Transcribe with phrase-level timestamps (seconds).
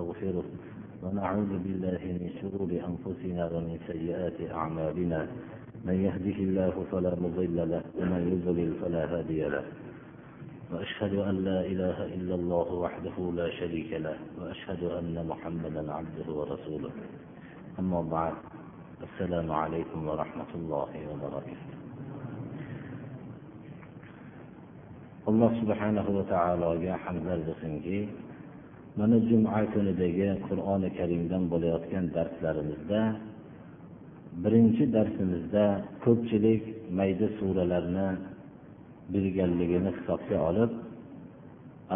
[0.00, 0.44] ونستغفره
[1.02, 5.20] ونعوذ بالله من شرور أنفسنا ومن سيئات أعمالنا.
[5.84, 9.64] من يهده الله فلا مضل له ومن يضلل فلا هادي له.
[10.72, 16.92] وأشهد أن لا إله إلا الله وحده لا شريك له وأشهد أن محمدا عبده ورسوله.
[17.78, 18.34] أما بعد
[19.02, 21.80] السلام عليكم ورحمة الله وبركاته.
[25.30, 28.08] alloh subhanahu va taologa hamdlar bo'lsinki
[28.98, 33.00] mana juma kunidagi qur'oni karimdan bo'layotgan darslarimizda
[34.42, 35.64] birinchi darsimizda
[36.04, 36.62] ko'pchilik
[36.98, 38.08] mayda suralarni
[39.12, 40.72] bilganligini hisobga olib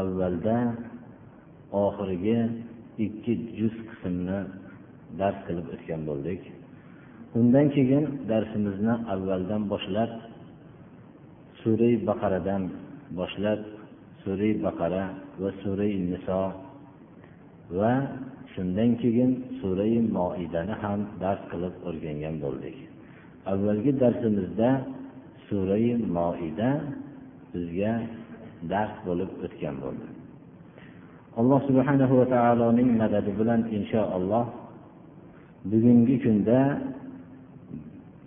[0.01, 0.57] avvalda
[1.85, 2.39] oxirgi
[3.07, 4.39] ikki juz qismni
[5.21, 6.43] dars qilib o'tgan bo'ldik.
[7.39, 10.11] Undan keyin darsimizni avvaldan boshlab
[11.61, 12.63] suray baqaradan
[13.19, 13.61] boshlab
[14.23, 15.05] suray baqara
[15.43, 16.41] va suray niso
[17.71, 17.93] va
[18.55, 22.77] shundan keyin sura moidani ham dars qilib o'rgangan bo'ldik.
[23.53, 24.71] Avvalgi darsimizda
[25.49, 25.79] sura
[26.17, 26.71] moida
[27.53, 27.93] bizga
[28.73, 30.07] dars bo'lib o'tgan bo'ldi.
[31.41, 34.47] Alloh subhanahu va taoloning madadi bilan inshaalloh
[35.71, 36.61] bugungi kunda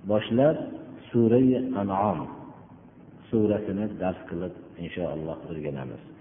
[0.10, 0.58] boshlab
[1.10, 1.40] sura
[1.82, 2.20] anom
[3.30, 6.17] surasini dars qilib inshaalloh o'rganamiz.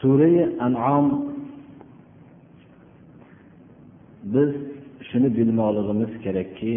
[0.00, 0.30] Sura
[0.66, 1.06] anom
[4.34, 4.50] biz
[5.08, 6.74] shuni bilmoqligimiz kerakki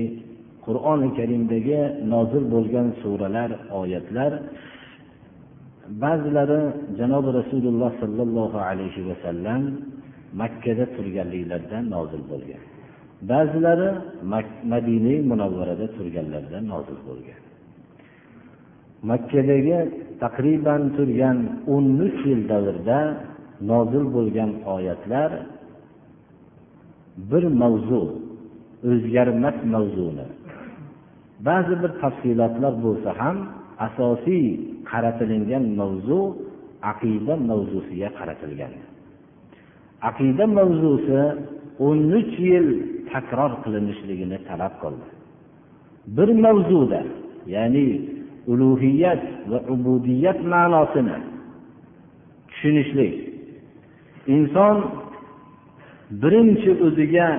[0.66, 1.80] qur'oni karimdagi
[2.14, 4.32] nozil bo'lgan suralar oyatlar
[6.04, 6.62] ba'zilari
[7.00, 9.62] janobi rasululloh sollallohu alayhi vasallam
[10.42, 12.62] makkada turganliklarida nozil bo'lgan.
[13.32, 13.90] Ba'zilari
[14.74, 17.40] madina munavvarada turganlarida nozil bo'lgan.
[19.10, 19.78] Makkadagi
[20.24, 21.38] taqriban turgan
[21.74, 23.00] o'n uch yil davrida
[23.70, 25.32] nozil bo'lgan oyatlar
[27.32, 28.04] bir mavzu
[28.90, 30.28] o'zgarmas mavzuni
[31.48, 33.38] ba'zi bir tafsilotlar bo'lsa ham
[33.88, 34.46] asosiy
[34.90, 36.20] qaratilingan mavzu
[36.92, 38.74] aqida mavzusiga qaratilgan.
[40.10, 41.22] Aqida mavzusi
[41.88, 42.68] o'n uch yil
[43.12, 45.08] takror qilinishligini talab qildi.
[46.18, 47.02] Bir mavzuda
[47.56, 47.88] ya'ni
[48.48, 51.18] ulug'iyat va ubudiyat ma'nosini
[52.50, 53.16] tushunishlik
[54.36, 54.78] inson
[56.22, 57.30] birinchi o'ziga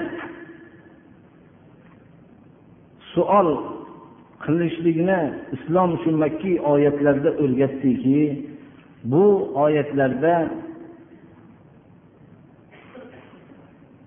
[3.15, 3.49] suol
[4.45, 5.21] qilishlikni
[5.57, 8.21] islom shu makkiy oyatlarda o'rgatdiki
[9.13, 9.25] bu
[9.65, 10.35] oyatlarda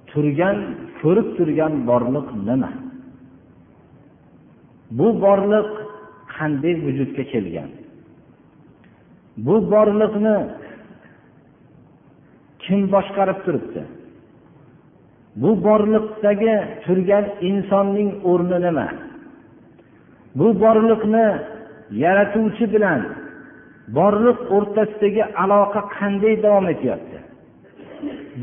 [0.10, 0.58] turgan
[1.02, 2.72] ko'rib turgan borliq nima?
[4.98, 5.70] Bu borliq
[6.38, 7.70] qanday vujudga kelgan?
[9.46, 10.38] Bu borliqni
[12.64, 13.82] kim boshqarib turibdi?
[15.42, 18.88] Bu borliqdagi turgan insonning o'rni nima?
[20.40, 21.28] Bu borliqni
[22.04, 23.02] yaratuvchi bilan
[23.98, 27.18] borliq o'rtasidagi aloqa qanday davom etyapti?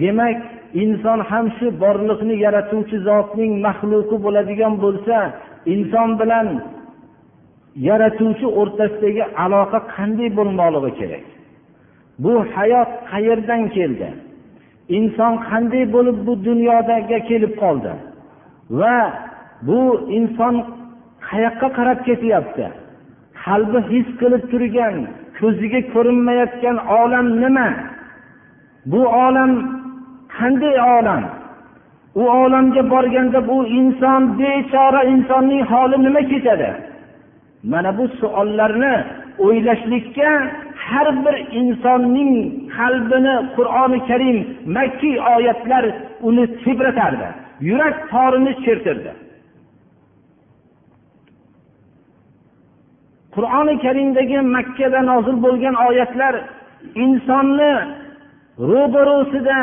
[0.00, 0.38] Demak
[0.84, 5.16] inson ham shu borliqni yaratuvchi zotning maxluqi bo'ladigan bo'lsa
[5.74, 6.46] inson bilan
[7.88, 11.24] yaratuvchi o'rtasidagi aloqa qanday bo'lmoqligi kerak?
[12.24, 14.08] Bu hayot qayerdan keldi?
[14.98, 16.96] Inson qanday bo'lib bu dunyoga
[17.28, 17.92] kelib qoldi?
[18.80, 18.98] Va
[19.66, 19.80] bu
[20.18, 20.54] inson
[21.28, 22.66] qayoqqa qarab ketyapti?
[23.44, 24.96] Qalbi his qilib turgan
[25.38, 27.68] ko'ziga ko'rinmayotgan olam nima?
[28.92, 29.50] Bu olam
[30.36, 31.22] qanday olam?
[32.20, 36.70] U olamga borganda bu inson bechora insonning holi nima kechadi?
[37.62, 38.94] Mana bu savollarni
[39.38, 40.30] o'ylashlikka
[40.86, 42.32] har bir insonning
[42.76, 44.38] qalbini qur'oni karim
[44.76, 45.84] makkiy oyatlar
[46.28, 47.28] uni tebratardi
[47.68, 49.12] yurak torini chertirdi.
[53.34, 56.34] Qur'oni karimdagi makkada nozil bo'lgan oyatlar
[57.04, 57.74] insonni
[58.70, 59.60] ro'barosida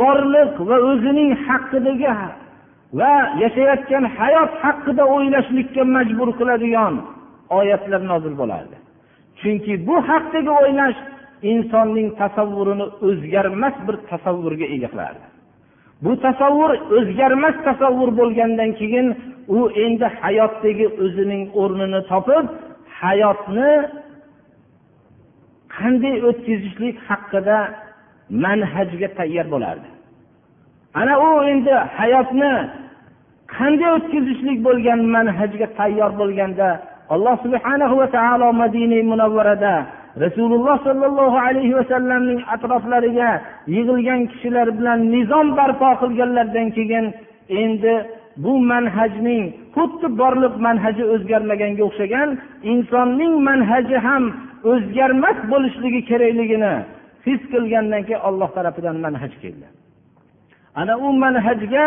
[0.00, 2.10] borliq va o'zining haqidagi
[2.98, 3.12] va
[3.42, 6.94] yashayotgan hayot haqida o'ylashlikka majbur qiladigan
[7.58, 8.76] oyatlar nozil bo'lardi.
[9.40, 10.98] Chunki bu haqdagi o'ylash
[11.52, 15.26] insonning tasavvurini o'zgarmas bir tasavvurga ega qilardi
[16.04, 19.06] bu tasavvur o'zgarmas tasavvur bo'lgandan keyin
[19.58, 22.44] u endi hayotdagi o'zining o'rnini topib
[23.00, 23.72] hayotni
[25.76, 27.58] qanday o'tkazishlik haqida
[28.44, 29.88] manhajga tayyor bo'lardi.
[31.00, 32.52] Ana u endi hayotni
[33.56, 36.68] qanday o'tkazishlik bo'lgan manhajga tayyor bo'lganda
[37.14, 39.74] alloh subhanahu va taolo madina munavvarada
[40.24, 43.30] rasululloh sollallohu alayhi vasallamning atroflariga
[43.74, 47.06] yig'ilgan kishilar bilan nizom barpo qilganlaridan keyin
[47.62, 47.94] endi
[48.44, 49.44] bu manhajning
[49.76, 52.28] xuddi borliq manhaji o'zgarmaganga o'xshagan
[52.72, 54.24] insonning manhaji ham
[54.72, 56.74] o'zgarmas bo'lishligi kerakligini
[57.26, 59.66] his qilgandan keyin olloh tarafidan manhaj keldi.
[60.80, 61.86] Ana u manhajga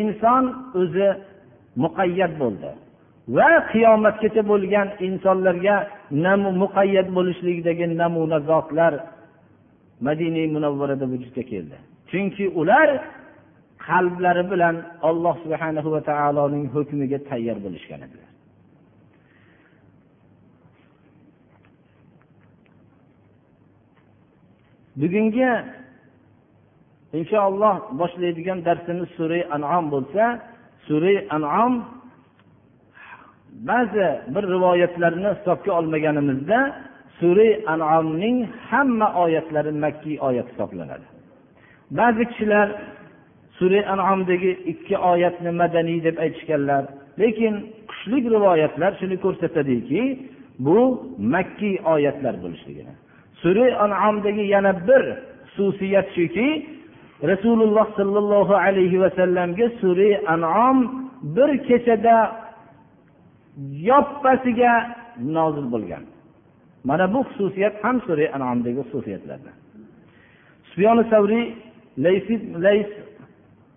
[0.00, 0.44] inson
[0.80, 1.08] o'zi
[1.84, 2.70] muqayyat bo'ldi.
[3.36, 5.76] Va qiyomatgacha bo'lgan insonlarga
[6.62, 8.92] muqayyat bo'lishligidagi namuna zotlar
[10.06, 11.76] madina munavvarada vujudga keldi.
[12.10, 12.88] Chunki ular
[13.86, 14.76] qalblari bilan
[15.08, 18.30] alloh subhana va taoloning hukmiga tayyor bo'lishgan edilar.
[25.00, 25.48] Bugungi
[27.18, 30.24] inshaalloh boshlaydigan darsimiz sura anom bo'lsa
[30.86, 31.72] sura anom
[33.70, 36.58] ba'zi bir rivoyatlarni hisobga olmaganimizda
[37.20, 38.38] sura anomning
[38.70, 41.06] hamma oyatlari makkiy oyat hisoblanadi.
[41.98, 42.68] Ba'zi kishilar
[43.58, 46.82] sura anomdagi ikki oyatni madaniy deb aytishganlar
[47.22, 47.54] lekin
[47.90, 50.02] kuchli rivoyatlar shuni ko'rsatadiki
[50.66, 50.78] bu
[51.34, 52.94] makkiy oyatlar bo'lishligini.
[53.42, 55.02] Sura anomdagi yana bir
[55.54, 56.48] xususiyat shuki
[57.31, 60.77] rasululloh sollallohu alayhi vasallamga sura anom
[61.35, 62.17] bir kechada
[63.89, 64.73] yoppasiga
[65.37, 66.03] nozil bo'lgan
[66.89, 69.55] mana bu xususiyat ham sura anomdagi xususiyatlardan
[70.75, 71.55] سفيان الثوري
[71.97, 72.23] ليس
[72.67, 72.85] ليس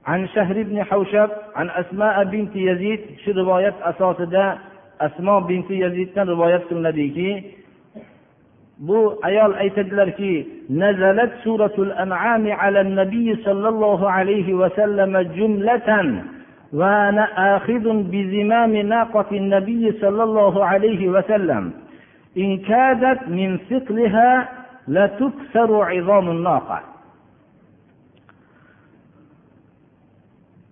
[0.06, 4.58] عن شهر بن حوشب عن أسماء بنت يزيد شو رواية أساسدا
[5.00, 7.44] أسماء بنت يزيد رواية qilinadiki
[8.82, 16.38] bu ayol aytadilarki nazalat suratul an'am ala nabiy sollallohu alayhi vasallam jumlatan
[16.72, 21.72] وأنا آخذ بزمام ناقة النبي صلى الله عليه وسلم
[22.37, 24.49] إن كادت من ثقلها
[24.88, 26.81] لتكسر عظام الناقة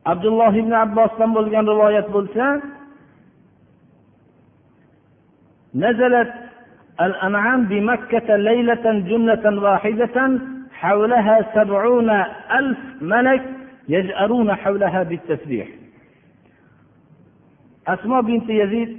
[0.06, 2.46] عبد الله بن عباس bo'lgan rivoyat bo'lsa
[5.74, 6.32] نزلت
[7.05, 10.39] الأنعام بمكة ليلة جملة واحدة
[10.73, 12.09] حولها سبعون
[12.59, 13.43] ألف ملك
[13.89, 15.67] يجأرون حولها بالتسبيح
[17.85, 18.89] asmo binti yazid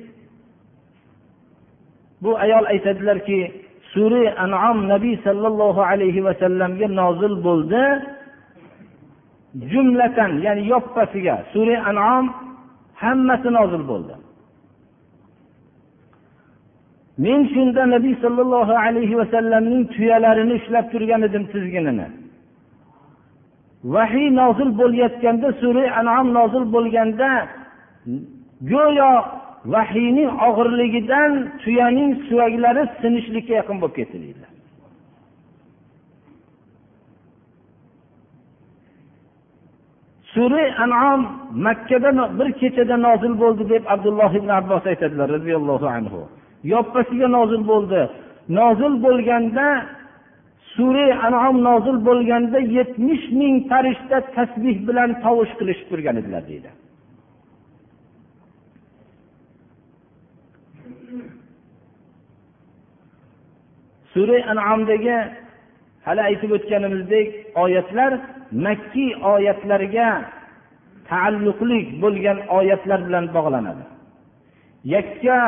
[2.23, 3.63] bu ayol aytadilarki
[3.95, 7.85] sura anom nabiy sollallohu alayhi vasallamga nozil bo'ldi
[9.73, 12.25] jumlatan ya'ni yoppasiga sura anom
[13.03, 14.15] hammasi nozil bo'ldi
[17.19, 22.07] men shunda nabiy sollallohu alayhi vasallamning tuyalarini ushlab turgan edim tizginini.
[23.95, 27.31] Vahiy nozil bo'layotganda sura anom nozil bo'lganda
[28.73, 29.13] go'yo
[29.75, 31.33] vahiyning og'irligidan
[31.63, 34.53] tuyaning suyaklari sinishlikka yaqin bo'lib ketdi deydilar
[40.35, 41.21] sura anom
[41.67, 46.21] makkada bir kechada nozil bo'ldi deb abdulloh ibn abbos aytadilar roziyallohu anhu.
[46.73, 48.03] Yoppasiga nozil bo'ldi.
[48.59, 49.67] Nozil bo'lganda
[50.75, 56.71] sura anom nozil bo'lganda yetmish ming farishta tasbih bilan tovush qilishib turgan edilar deydi.
[64.13, 65.17] Sura anomdagi
[66.07, 67.29] hali aytib o'tganimizdek
[67.65, 68.13] oyatlar
[68.67, 70.09] makkiy oyatlarga
[71.11, 73.85] taalluqli bo'lgan oyatlar bilan bog'lanadi.
[74.95, 75.39] Yakka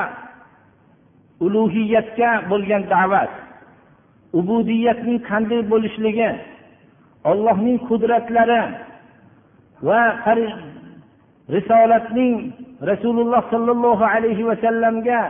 [1.46, 3.32] ulug'iyatga bo'lgan da'vat
[4.40, 6.30] ubudiyatning qanday bo'lishligi
[7.32, 8.62] ollohning qudratlari
[9.88, 10.04] va
[11.56, 12.34] risolatning
[12.92, 15.22] rasululloh sollallohu alayhi vasallamga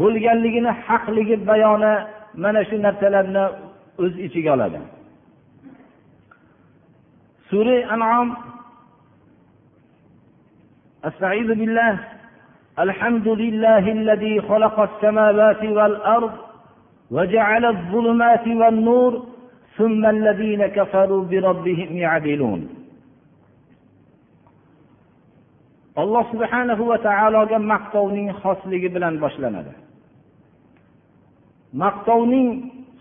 [0.00, 1.94] bo'lganligini haqligi bayoni
[2.42, 3.44] mana shu narsalarni
[4.02, 4.80] o'z ichiga oladi
[7.50, 8.28] sura anom
[11.08, 12.11] استعيذ بالله
[12.78, 16.32] الحمد لله الذي خلق السماوات والارض
[17.10, 19.26] وجعل الظلمات والنور
[19.76, 22.78] ثم الذين كفروا بربهم يعدلون
[26.02, 29.72] alloh subhanahu va taologa maqtovning xosligi bilan boshlanadi
[31.82, 32.48] maqtovning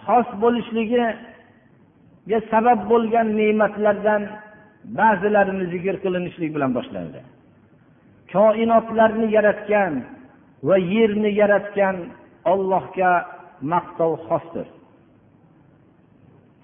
[0.06, 4.22] xos bo'lishligiga sabab bo'lgan ne'matlardan
[5.00, 7.20] ba'zilarini zikr qilinishlik bilan boshlanadi
[8.35, 9.95] Koinotlarni yaratgan
[10.69, 11.97] va yerni yaratgan
[12.53, 13.12] ollohga
[13.73, 14.67] maqtov xosdir.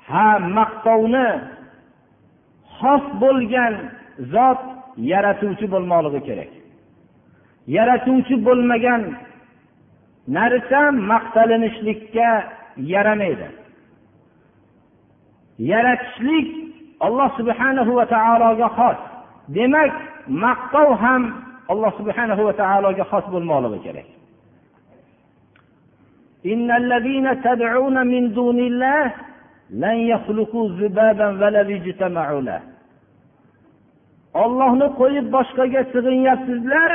[0.08, 1.28] Ha maqtovni
[2.78, 3.74] xos bo'lgan
[4.34, 4.60] zot
[5.12, 6.52] yaratuvchi bo'lmoqligi kerak.
[7.76, 9.02] Yaratuvchi bo'lmagan
[10.36, 10.82] narsa
[11.12, 12.30] maqtalinishlikka
[12.92, 13.48] yaramaydi.
[15.72, 16.48] Yaratishlik
[17.06, 18.98] alloh subhanahu va taologa xos.
[19.56, 19.92] Demak
[20.44, 21.22] maqtov ham
[21.73, 24.09] alloh subhanahu va taologa xos bo'lmoqligi kerak
[26.53, 29.11] إن الذين تدعون من دون الله
[29.69, 32.61] لن يخلقوا ذبابا ولو اجتمعوا له
[34.43, 36.91] ollohni qo'yib boshqaga sig'inyapsizlar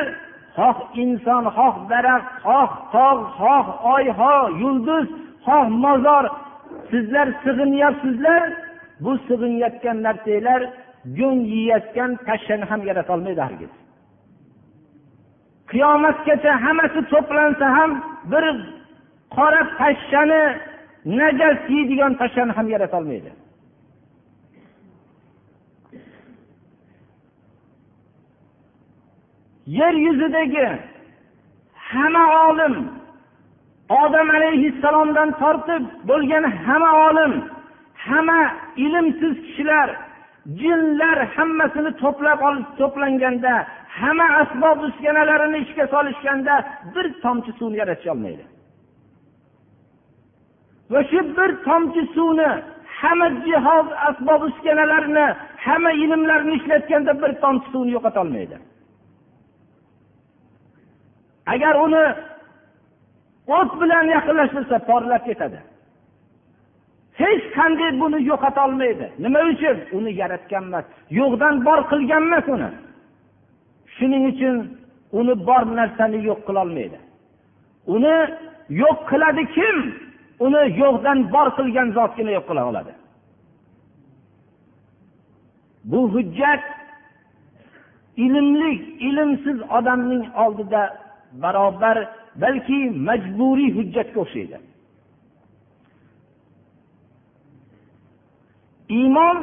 [0.57, 5.07] xoh inson xoh daraxt xoh tog' xoh oy xoh yulduz
[5.47, 6.25] xoh mozor
[6.91, 8.43] sizlar sig'inyapsizlar
[9.05, 10.61] bu sig'inayotgan narsalar
[11.19, 13.73] go'ng yeyayotgan pashshani ham yaratolmaydi hargiz
[15.74, 17.92] Qiyomatgacha hammasi to'plansa ham
[18.32, 18.46] bir
[19.36, 20.44] qora pashshani
[21.20, 23.32] najas yeydigan pashshani ham yaratolmaydi
[29.80, 30.68] yer yuzidagi
[31.90, 32.76] hamma olim
[33.90, 37.34] odam alayhissalomdan tortib bo'lgan hamma olim
[38.08, 38.40] hamma
[38.86, 39.88] ilmsiz kishilar
[40.62, 43.54] jinlar hammasini to'plab olib to'planganda
[44.00, 46.56] hamma asbob uskunalarini ishga solishganda
[46.96, 48.46] bir tomchi suvni yaratisholmaydi
[50.94, 52.50] va shu bir tomchi suvni
[53.00, 55.26] hamma jihoz asbob uskunalarni
[55.66, 58.58] hamma ilmlarni ishlatganda bir tomchi suvni yo'qotolmaydi
[61.54, 62.06] agar uni
[63.58, 65.60] o't bilan yaqinlashtirsa porlab ketadi.
[67.22, 69.06] Hech qanday buni yo'qotolmaydi.
[69.24, 69.78] Nima uchun?
[69.98, 70.86] Uni yaratgan emas.
[71.20, 72.70] Yo'qdan bor qilgan emas uni.
[73.96, 74.56] Shuning uchun
[75.20, 77.00] uni bor narsani yo'q qilolmaydi.
[77.96, 78.16] Uni
[78.82, 79.78] yo'q qiladi kim?
[80.46, 82.94] Uni yo'qdan bor qilgan zotgina yo'q qila oladi.
[85.92, 86.64] Bu hujjat
[88.26, 88.72] ilmli
[89.08, 90.82] ilmsiz odamning oldida
[91.44, 91.98] barobar
[92.44, 94.58] balki majburiy hujjatga o'xshaydi.
[99.00, 99.38] Iymon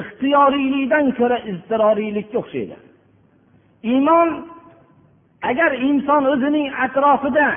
[0.00, 2.76] ixtiyoriylikdan ko'ra iztiroriylikka o'xshaydi.
[3.92, 4.28] Iymon
[5.50, 7.48] agar inson o'zining atrofida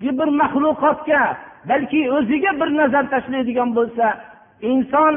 [0.00, 1.22] bir maxluqotga
[1.70, 4.06] balki o'ziga bir nazar tashlaydigan bo'lsa
[4.72, 5.14] inson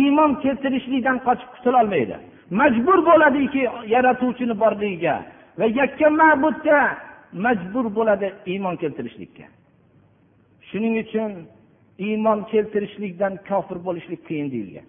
[0.00, 2.16] iymon keltirishlikdan qochib qutulolmaydi
[2.50, 3.62] majbur bo'ladiki
[3.94, 5.14] yaratuvchini borligiga
[5.58, 6.78] va yakka ma'budga
[7.44, 9.46] majbur bo'ladi iymon keltirishlikka.
[10.68, 11.30] Shuning uchun
[11.98, 14.86] iymon keltirishlikdan kofir bo'lishlik qiyin deyilgan.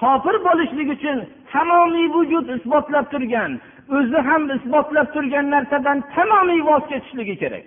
[0.00, 1.18] Kofir bo'lishlik uchun
[1.52, 3.52] tamomiy vujud isbotlab turgan
[3.96, 7.64] o'zi ham isbotlab turgan narsadan tamomiy voz kechishligi kerak.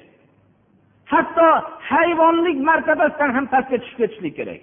[1.14, 1.48] Hatto
[1.92, 4.62] hayvonlik martabasidan ham pastga tushib ketishlik kerak.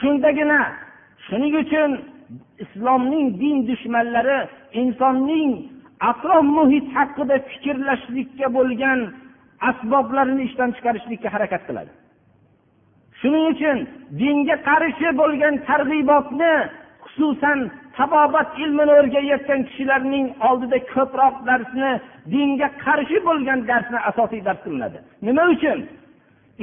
[0.00, 0.60] Shundagina
[1.26, 1.90] shuning uchun
[2.64, 4.38] islomning din dushmanlari
[4.82, 5.50] insonning
[6.10, 9.00] atrof muhit haqida fikrlashlikka bo'lgan
[9.70, 11.92] asboblarini ishdan chiqarishlikka harakat qiladi.
[13.24, 13.78] Shuning uchun
[14.20, 16.54] dinga qarshi bo'lgan targ'ibotni
[17.04, 17.58] xususan
[17.96, 21.90] tabobat ilmini o'rganayotgan kishilarning oldida ko'proq darsni
[22.32, 24.98] dinga qarshi bo'lgan darsni asosiy dars qilinadi.
[25.26, 25.78] Nima uchun?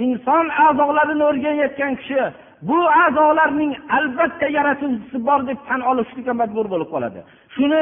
[0.04, 2.22] Inson a'zolarini o'rganayotgan kishi
[2.70, 7.20] bu a'zolarning albatta yaratuvchisi bor deb tan olishlikka majbur bo'lib qoladi.
[7.56, 7.82] Shuni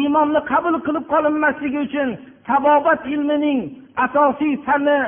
[0.00, 2.08] iymonni qabul qilib qolinmasligi uchun
[2.48, 3.60] tabobat ilmining
[4.04, 4.98] asosiy fani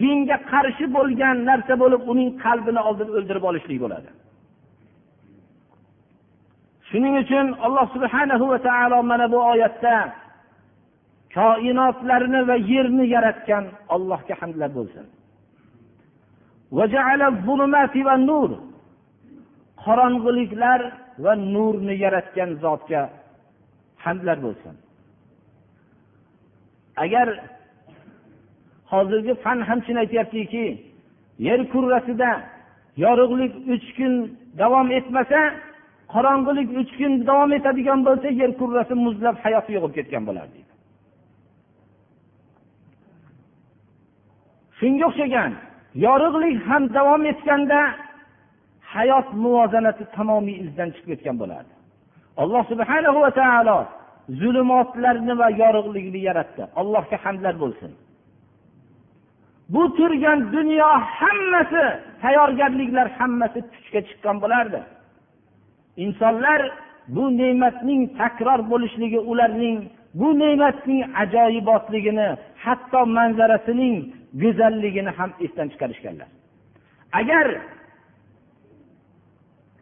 [0.00, 4.10] dinga qarshi bo'lgan narsa bo'lib uning qalbini oldin o'ldirib olishlik bo'ladi.
[6.88, 9.96] Shuning uchun alloh subhanahu va taolo mana bu oyatda
[11.36, 15.06] koinotlarni va yerni yaratgan allohga hamdlar bo'lsin.
[19.84, 20.80] Qorong'uliklar
[21.24, 23.02] va nurni yaratgan zotga
[24.04, 24.74] hamdlar bo'lsin.
[27.04, 27.28] Agar
[28.96, 30.64] hozirgi fan ham shuni aytyaptiki
[31.46, 32.30] yer kurrasida
[33.04, 34.12] yorug'lik uch kun
[34.62, 35.40] davom etmasa
[36.14, 40.46] qorong'ulik uch kun davom etadigan bo'lsa yer kurrasi muzlab hayoti yo'qolib ketgan bo'lar
[44.78, 45.52] shunga o'xshagan
[46.06, 47.80] yorug'lik ham davom etganda
[48.94, 51.74] hayot muvozanati tamomiy izdan chiqib ketgan bo'lardi.
[52.42, 53.78] Alloh subhanahu va taolo
[54.40, 56.62] zulumotlarni va yorug'likni yaratdi.
[56.80, 57.90] Allohga hamdlar bo'lsin.
[59.68, 61.84] Bu turgan dunyo hammasi
[62.22, 64.80] tayyorgarliklar hammasi puchga chiqqan bo'lardi.
[65.96, 66.60] Insonlar
[67.08, 69.78] bu ne'matning takror bo'lishligi ularning
[70.14, 72.28] bu ne'matning ajoyibotligini
[72.64, 73.96] hatto manzarasining
[74.42, 76.28] go'zalligini ham esdan chiqarishganlar.
[77.20, 77.46] Agar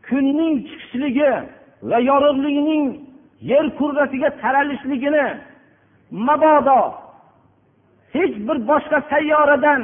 [0.09, 1.33] kunning chiqishligi
[1.91, 2.85] va yorug'ligining
[3.51, 5.27] yer kurrasiga taralishligini
[6.27, 6.81] mabodo
[8.16, 9.83] hech bir boshqa sayyoradan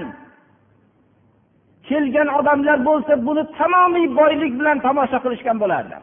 [1.88, 5.96] kelgan odamlar bo'lsa buni tamomiy boylik bilan tomosha qilishgan bo'lardi.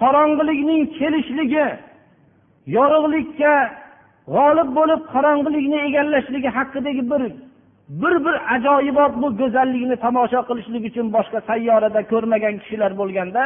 [0.00, 1.66] Qorong'ilikning kelishligi
[2.76, 3.54] yorug'likka
[4.34, 7.22] g'olib bo'lib qorong'ilikni egallashligi haqidagi bir
[7.90, 13.42] bir bir ajoyibot bu go'zallikni tomosha qilishlik uchun boshqa sayyorada ko'rmagan kishilar bo'lganda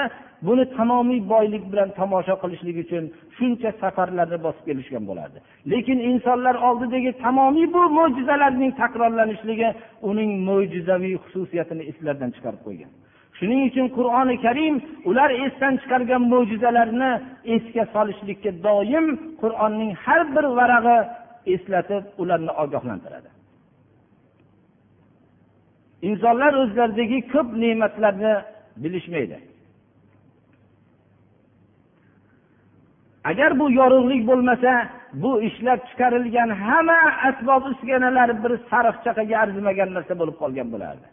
[0.46, 3.04] buni tamomiy boylik bilan tomosha qilishlik uchun
[3.36, 5.38] shuncha safarlarni bosib kelishgan bo'lardi.
[5.72, 9.68] Lekin insonlar oldidagi tamomiy bu mo'jizalarning takrorlanishligi
[10.10, 12.90] uning mo'jizaviy xususiyatini eslardan chiqarib qo'ygan.
[13.38, 14.74] Shuning uchun qur'oni karim
[15.10, 17.10] ular esdan chiqargan mo'jizalarni
[17.56, 19.06] esga solishlikka doim
[19.42, 20.98] qur'onning har bir varag'i
[21.54, 23.33] eslatib ularni ogohlantiradi.
[26.08, 28.34] Insonlar o'zlaridagi ko'p ne'matlarni
[28.82, 29.38] bilishmaydi.
[33.30, 34.72] Agar bu yorug'lik bo'lmasa
[35.22, 41.06] bu ishlab chiqarilgan hamma asbob uskunalar bir sariq chaqaga arzimagan narsa bo'lib qolgan bo'lardi.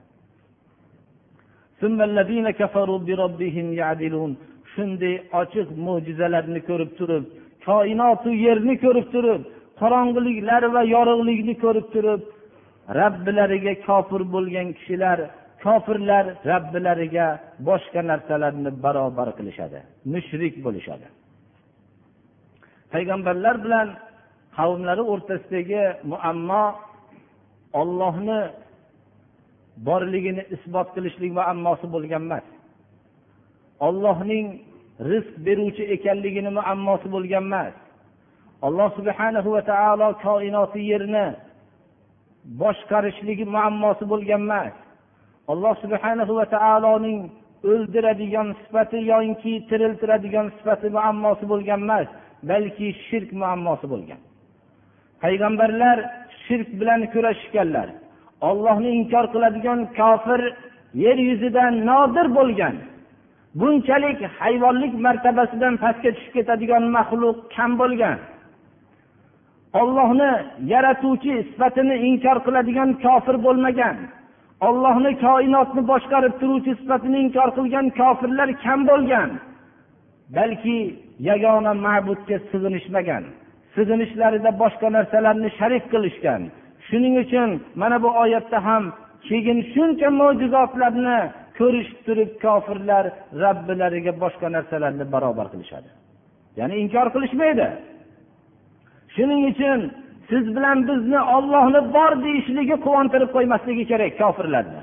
[4.74, 7.24] Shunday ochiq mo'jizalarni ko'rib turib
[7.68, 9.42] koinotu yerni ko'rib turib
[9.82, 12.22] qorong'iliklar va yorug'likni ko'rib turib
[13.00, 15.20] robbilariga kofir bo'lgan kishilar
[15.64, 17.28] kofirlar robbilariga
[17.68, 19.80] boshqa narsalarni barobar qilishadi
[20.14, 21.08] mushrik bo'lishadi.
[22.94, 23.88] Payg'ambarlar bilan
[24.58, 26.64] qavmlari o'rtasidagi muammo
[27.82, 28.40] ollohni
[29.88, 32.46] borligini isbot qilishlik muammosi bo'lgan emas.
[33.88, 34.46] Ollohning
[35.12, 37.74] rizq beruvchi ekanligini muammosi bo'lgan emas.
[38.68, 41.26] Alloh subhanahu va taolo koinoti yerni
[42.62, 44.74] boshqarishligi muammosi bo'lgan emas.
[45.52, 47.20] Alloh subhana va taoloning
[47.72, 52.08] o'ldiradigan sifati yoinki tiriltiradigan sifati muammosi bo'lgan emas
[52.50, 54.20] balki shirk muammosi bo'lgan.
[55.24, 55.98] Payg'ambarlar
[56.46, 57.88] shirk bilan kurashishganlar
[58.50, 60.42] ollohni inkor qiladigan kofir
[61.06, 62.76] yer yuzida nodir bo'lgan
[63.60, 68.18] bunchalik hayvonlik martabasidan pastga tushib ketadigan maxluq kam bo'lgan.
[69.74, 70.32] Ollohni
[70.74, 73.98] yaratuvchi sifatini inkor qiladigan kofir bo'lmagan.
[74.68, 79.30] Ollohni koinotni boshqarib turuvchi sifatini inkor qilgan kofirlar kam bo'lgan.
[80.36, 80.78] Balki
[81.30, 83.24] yagona ma'budga sig'inishmagan
[83.76, 86.42] sig'inishlarida boshqa narsalarni sharik qilishgan.
[86.88, 87.50] Shuning uchun
[87.82, 88.84] mana bu oyatda ham
[89.28, 91.20] keyin shuncha mo'jizotlarni
[91.60, 93.06] ko'rishib turib kofirlar
[93.44, 95.90] robbilariga boshqa narsalarni barobar qilishadi.
[96.60, 97.68] Ya'ni inkor qilishmaydi.
[99.16, 99.80] Shuning uchun
[100.30, 104.82] siz bilan bizni ollohni bor deyishligi quvontirib qo'ymasligi kerak kofirlarni.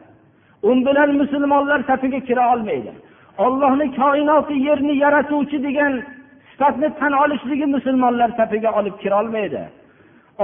[0.69, 2.93] U bilan musulmonlar safiga kira olmaydi.
[3.45, 5.93] Ollohni koinoti yerni yaratuvchi degan
[6.51, 9.63] sifatni tan olishligi musulmonlar safiga olib kira olmaydi.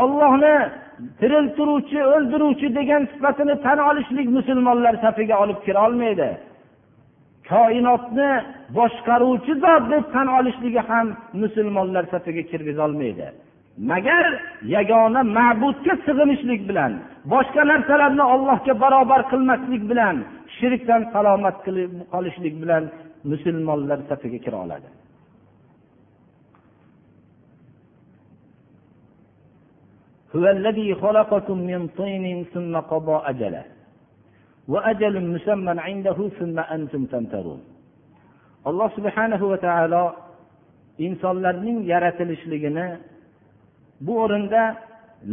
[0.03, 0.55] Ollohni
[1.21, 6.29] tiriltiruvchi o'ldiruvchi degan sifatini tan olishlik musulmonlar safiga olib kira olmaydi.
[7.51, 8.31] Koinotni
[8.77, 11.07] boshqaruvchi zot deb tan olishligi ham
[11.43, 13.27] musulmonlar safiga kirgizolmaydi
[13.92, 14.26] magar
[14.76, 16.92] yagona ma'budga sig'inishlik bilan
[17.34, 20.16] boshqa narsalarni ollohga barobar qilmaslik bilan
[20.58, 21.56] shirkdan salomat
[22.14, 22.84] qolishlik bilan
[23.32, 24.90] musulmonlar safiga kira oladi
[30.36, 33.64] هو الذي خلقكم من طين ثم قضى أجله
[34.74, 37.62] وأجل مسمى عنده ثم أنتم تمترون
[38.70, 40.04] alloh subhanahu va taolo
[41.00, 42.86] insonlarning yaratilishligini
[44.07, 44.63] bu o'rinda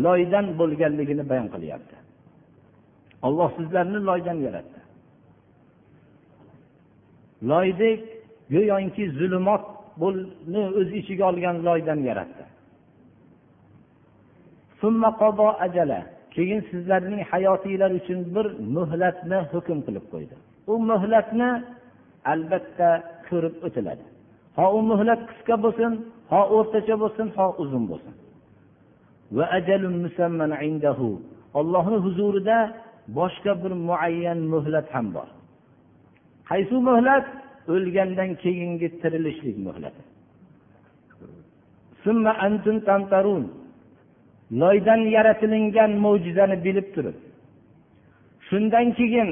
[0.05, 1.95] loydan bo'lganligini bayon qilyapti.
[3.27, 4.79] Olloh sizlarni loydan yaratdi.
[7.49, 8.01] Loydek
[8.53, 12.45] go'yoki zulumotni o'z ichiga olgan loydan yaratdi.
[16.35, 20.35] Keyin sizlarning hayotinglar uchun bir muhlatni hukm qilib qo'ydi.
[20.71, 21.49] U muhlatni
[22.33, 22.89] albatta
[23.27, 24.03] ko'rib o'tiladi.
[24.57, 25.91] Ho u muhlat qisqa bo'lsin
[26.31, 28.13] ho o'rtacha bo'lsin ho uzun bo'lsin.
[31.59, 32.57] Ollohni huzurida
[33.17, 35.29] boshqa bir muayyan muhlat ham bor.
[36.49, 37.25] Qaysi muhlat?
[37.73, 40.01] O'lgandan keyingi tirilishlik muhlati.
[44.61, 47.17] Loydan yaratilingan mo'jizani bilib turib
[48.51, 49.29] shundan keyin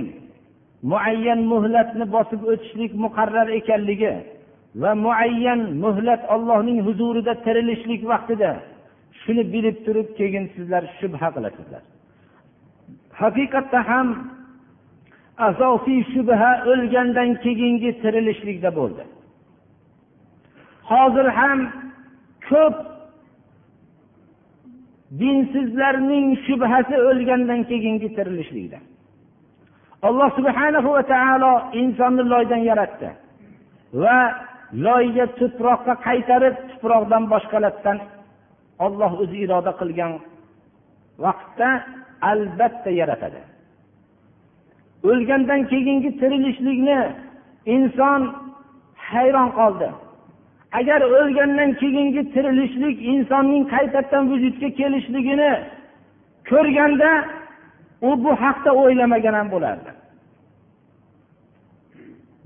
[0.92, 4.14] muayyan muhlatni bosib o'tishlik muqarrar ekanligi
[4.82, 8.52] va muayyan muhlat ollohning huzurida tirilishlik vaqtida
[9.22, 11.84] shuni bilib turib keyin sizlar shubha qilasizlar.
[13.22, 14.08] Haqiqatda ham
[15.50, 19.04] asosiy shubha o'lgandan keyingi tirilishlikda bo'ldi.
[20.92, 21.60] Hozir ham
[22.50, 22.76] ko'p
[25.22, 28.80] dinsizlarning shubhasi o'lgandan keyingi tirilishlikda.
[30.08, 33.10] Alloh subhana va taolo insonni loydan yaratdi
[34.04, 34.20] va
[34.86, 37.98] loyga tuproqqa qaytarib tuproqdan boshqalardan
[38.86, 40.12] olloh o'zi iroda qilgan
[41.26, 41.70] vaqtda
[42.32, 43.42] albatta yaratadi.
[45.10, 47.00] O'lgandan keyingi tirilishlikni
[47.76, 48.22] inson
[49.10, 49.90] hayron qoldi.
[50.80, 55.52] Agar o'lgandan keyingi tirilishlik insonning qaytadan vujudga kelishligini
[56.50, 57.12] ko'rganda
[58.08, 59.92] u bu haqda o'ylamagan ham bo'lardi.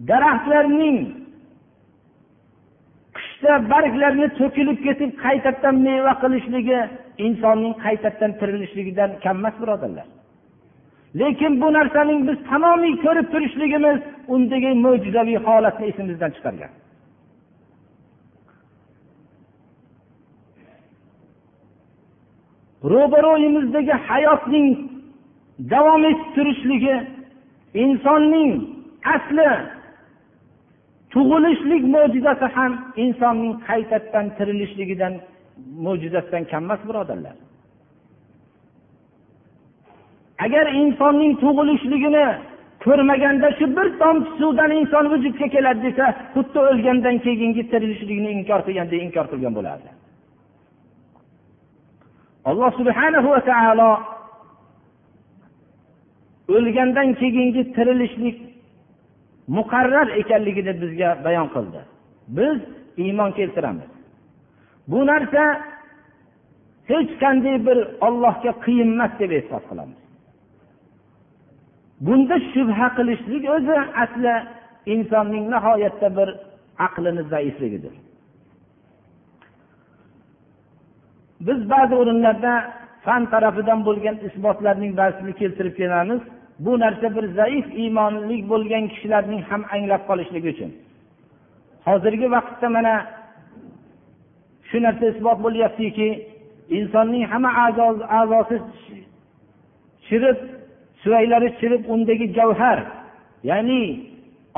[0.10, 0.98] Daraxtlarning
[3.44, 6.80] qishda barglarni to'kilib ketib qaytadan meva qilishligi
[7.26, 10.08] insonning qaytadan tirilishligidan kam emas birodarlar.
[11.20, 13.98] Lekin bu narsaning biz tamomiy ko'rib turishligimiz
[14.34, 16.72] undagi mo'jizaviy holatni esimizdan chiqargan.
[22.94, 24.68] Ro'baro'yimizdagi hayotning
[25.74, 26.96] davom etib turishligi
[27.84, 28.52] insonning
[29.16, 29.50] asli
[31.14, 32.72] tug'ilishlik mo'jizasi ham
[33.04, 35.14] insonning qaytadan tirilishligidan
[35.86, 37.36] mo'jizasidan kam emas birodarlar.
[40.46, 42.26] Agar insonning tug'ilishligini
[42.86, 49.00] ko'rmaganda shu bir tomchi suvdan inson vujudga keladi desa xuddi o'lgandan keyingi tirilishlikni inkor qilgandek
[49.08, 49.90] inkor qilgan bo'lardi.
[52.50, 53.92] Alloh subhanahu va taolo
[56.56, 58.38] o'lgandan keyingi tirilishlik
[59.48, 61.82] muqarrar ekanligini bizga bayon qildi.
[62.28, 62.58] Biz
[62.98, 63.90] iymon keltiramiz.
[64.88, 65.44] Bu narsa
[66.92, 67.78] hech qanday bir
[68.08, 70.00] ollohga qiyin emas deb e'tiqod qilamiz.
[72.06, 74.34] Bunda shubha qilishlik o'zi asli
[74.94, 76.30] insonning nihoyatda bir
[76.86, 77.94] aqlini zaifligidir.
[81.48, 82.54] Biz ba'zi o'rinlarda
[83.06, 86.22] fan tarafidan bo'lgan isbotlarning ba'zisini keltirib kelamiz.
[86.60, 90.72] Bu narsa bir zaif iymonli bo'lgan kishilarning ham anglab qolishligi uchun.
[91.88, 92.94] Hozirgi vaqtda mana
[94.70, 96.08] shu narsa isbot bo'lyaptiki
[96.78, 97.52] insonning hamma
[98.20, 98.58] a'zosi
[100.08, 100.38] chirib
[101.04, 102.80] suvaylari chirib undagi javhar
[103.50, 103.84] ya'ni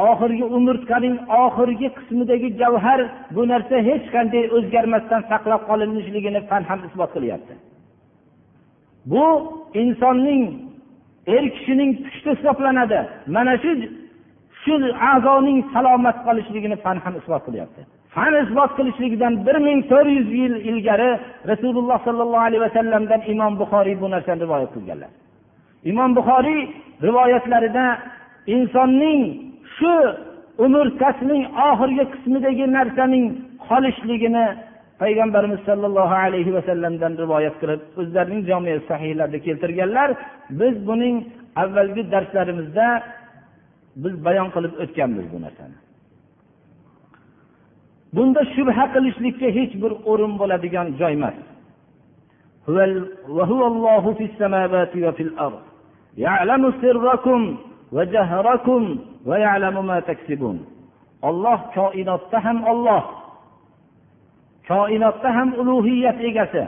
[0.10, 2.99] oxirgi umurtqaning oxirgi qismidagi javhar
[3.36, 7.53] bu narsa hech qanday o'zgarmasdan saqlab qolinishligini fan ham isbot qilyapti.
[9.12, 9.25] Bu
[9.81, 10.43] insonning
[11.27, 12.99] er kishining pushti hisoblanadi.
[13.35, 13.71] Mana shu
[14.63, 14.73] shu
[15.11, 17.81] a'zoning salomat qolishligini fan ham isbot qilyapti.
[18.15, 21.09] Fan isbot qilishligidan bir ming to'rt yuz yil ilgari
[21.51, 25.11] rasululloh sollallohu alayhi vasallamdan imom buxoriy bu narsani rivoyat qilganlar.
[25.91, 26.61] Imom buxoriy
[27.07, 27.85] rivoyatlarida
[28.55, 29.21] insonning
[29.77, 29.93] shu
[30.65, 33.25] umurtqasining oxirgi qismidagi narsaning
[33.67, 34.45] qolishligini
[35.01, 40.10] payg'ambarimiz sollallohu alayhi vasallamdan rivoyat qilib o'zlarining jomi sahiylarida keltirganlar
[40.60, 41.15] biz buning
[41.63, 42.88] avvalgi darslarimizda
[44.03, 45.77] biz bayon qilib o'tganmiz bu narsani.
[48.15, 51.38] Bunda shubha qilishlikka hech bir o'rin bo'ladigan joy emas.
[61.29, 63.03] Olloh koinotda ham olloh
[64.69, 66.63] koinotda ham ulug'iyat egasi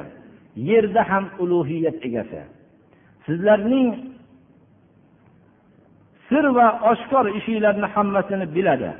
[0.69, 2.41] yerda ham ulug'iyat egasi.
[3.25, 3.89] Sizlarning
[6.29, 8.91] sir va oshkor ishinglarni hammasini biladi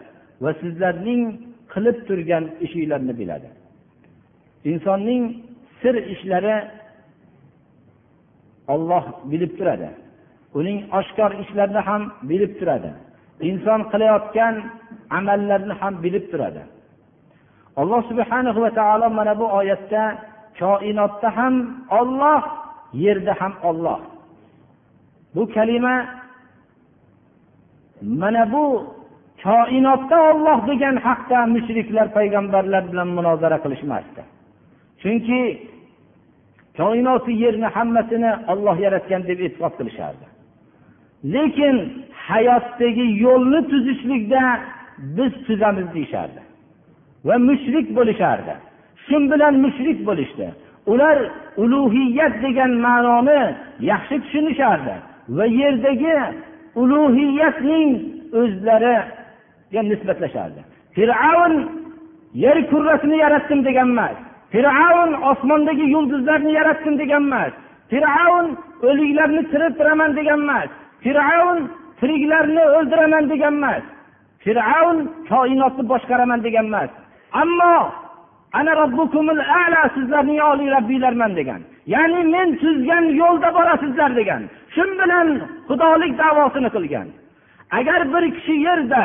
[0.44, 1.22] va sizlarning
[1.74, 3.50] qilib turgan ishinglarni biladi.
[4.72, 5.24] Insonning
[5.82, 6.58] sir ishlari
[8.74, 9.90] olloh bilib turadi.
[10.60, 12.92] Uning oshkor ishlarini ham bilib turadi.
[13.50, 14.56] Inson qilayotgan
[15.18, 16.62] amallarni ham bilib turadi.
[17.82, 20.04] Alloh subhana va taolo mana bu oyatda
[20.60, 21.56] koinotda ham
[22.00, 22.42] olloh
[23.04, 24.00] yerda ham olloh
[25.36, 25.96] bu kalima
[28.02, 28.66] mana bu
[29.44, 34.22] koinotda olloh degan haqda mushriklar payg'ambarlar bilan munozara qilishmasdi.
[35.02, 35.42] Chunki
[36.80, 40.26] koinoti yerni hammasini olloh yaratgan deb e'tiqod qilishardi.
[41.34, 41.76] Lekin
[42.28, 44.42] hayotdagi yo'lni tuzishlikda
[45.18, 46.42] biz tuzamiz deyishardi.
[47.28, 48.54] Va mushrik bo'lishardi.
[49.06, 50.48] Shu bilan mushrik bo'lishdi.
[50.92, 51.18] Ular
[51.64, 53.42] ulug'iyat degan ma'noni
[53.92, 54.96] yaxshi tushunishardi
[55.38, 56.18] va yerdagi
[56.82, 57.90] ulug'iyatning
[58.40, 60.62] o'zlariga nisbatlashardi.
[60.96, 61.54] Fir'avn
[62.44, 64.18] yer kurrasini yaratdim degan emas.
[64.54, 67.54] Fir'avn osmondagi yulduzlarni yaratdim degan emas.
[67.92, 68.48] Fir'avn
[68.88, 70.70] o'liklarni tiriltiraman degan emas.
[71.04, 71.60] Fir'avn
[72.00, 73.84] tiriklarni o'ldiraman degan emas.
[74.44, 74.98] Fir'avn
[75.32, 76.92] koinotni boshqaraman degan emas.
[77.32, 77.92] Ammo
[78.54, 81.62] ana robbukumul ala sizlarning oliy robbiylarman degan?
[81.94, 84.42] Ya'ni men tuzgan yo'lda borasizlar degan.
[84.76, 85.28] Shu bilan
[85.68, 87.08] xudolik davosini qilgan.
[87.72, 89.04] Agar bir kishi yerda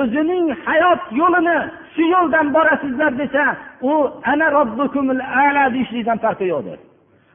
[0.00, 1.58] o'zining hayot yo'lini
[1.94, 3.44] shu yo'ldan borasizlar desa
[3.90, 3.92] u
[4.32, 6.78] ana robbukumul ala deyishlikdan farqi yo'qdir.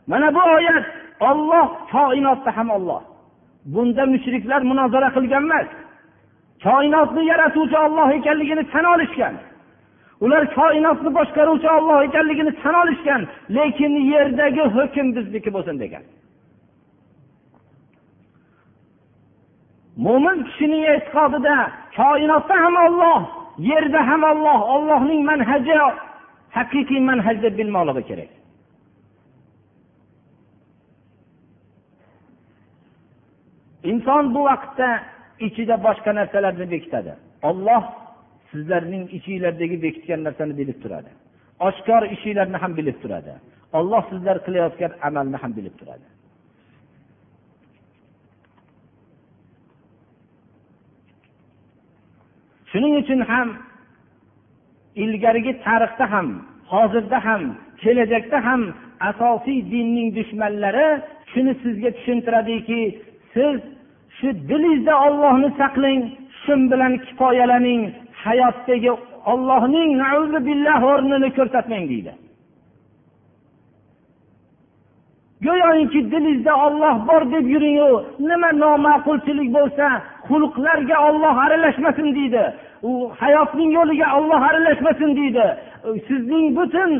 [0.07, 0.85] Mana bu oyat
[1.29, 3.01] olloh koinotda ham olloh
[3.65, 5.67] bunda mushriklar munozara qilgan emas.
[6.63, 9.35] Koinotni yaratuvchi olloh ekanligini tan olishgan.
[10.25, 13.21] Ular koinotni boshqaruvchi olloh ekanligini tan olishgan
[13.57, 16.03] lekin yerdagi hukm bizniki bo'lsin degan.
[20.05, 21.55] Mo'min kishining e'tiqodida
[21.99, 23.19] koinotda ham olloh
[23.69, 25.75] yerda ham olloh ollohning manhaji
[26.57, 28.31] haqiqiy manhaj deb bilmoqligi kerak.
[33.91, 34.89] Inson bu vaqtda
[35.47, 37.13] ichida boshqa narsalarni bekitadi.
[37.49, 37.83] Olloh
[38.51, 41.12] sizlarning ichinglardagi bekitgan narsani bilib turadi.
[41.67, 43.34] Oshkor ishinglarni ham bilib turadi.
[43.77, 46.08] Olloh sizlar qilayotgan amalni ham bilib turadi.
[52.71, 53.49] Shuning uchun ham
[55.03, 56.27] ilgarigi tarixda ham
[56.73, 57.41] hozirda ham
[57.81, 58.62] kelajakda ham
[59.10, 60.88] asosiy dinning dushmanlari
[61.31, 62.81] shuni sizga tushuntiradiki
[63.34, 63.58] siz
[64.17, 66.01] shu dilingizda ollohni saqlang
[66.43, 67.81] shu bilan kifoyalaning
[68.27, 68.91] hayotdagi
[69.31, 69.91] ollohning
[70.91, 72.13] o'rnini ko'rsatmang deydi.
[75.45, 77.91] Go'yoki dilingizda olloh bor deb yuringu.
[78.29, 79.85] Nima noma'qulchilik bo'lsa
[80.27, 82.43] xulqlarga olloh aralashmasin deydi.
[82.89, 85.45] U hayotning yo'liga olloh aralashmasin deydi.
[86.07, 86.91] Sizning butun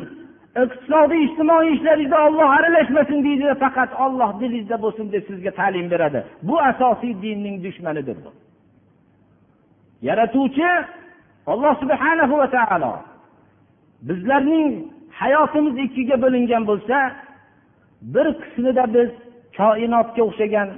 [0.64, 3.48] iqtisodiy ijtimoiy ishlaringizda olloh aralashmasin deydi.
[3.64, 6.20] Faqat olloh dilingizda bo'lsin deb sizga ta'lim beradi.
[6.48, 8.32] Bu asosiy dinning dushmanidir bu.
[10.08, 10.70] Yaratuvchi
[11.54, 12.94] alloh subhanahu va taolo
[14.08, 14.70] bizlarning
[15.22, 16.98] hayotimiz ikkiga bo'lingan bo'lsa
[18.14, 19.10] bir qismida biz
[19.60, 20.70] koinotga o'xshagan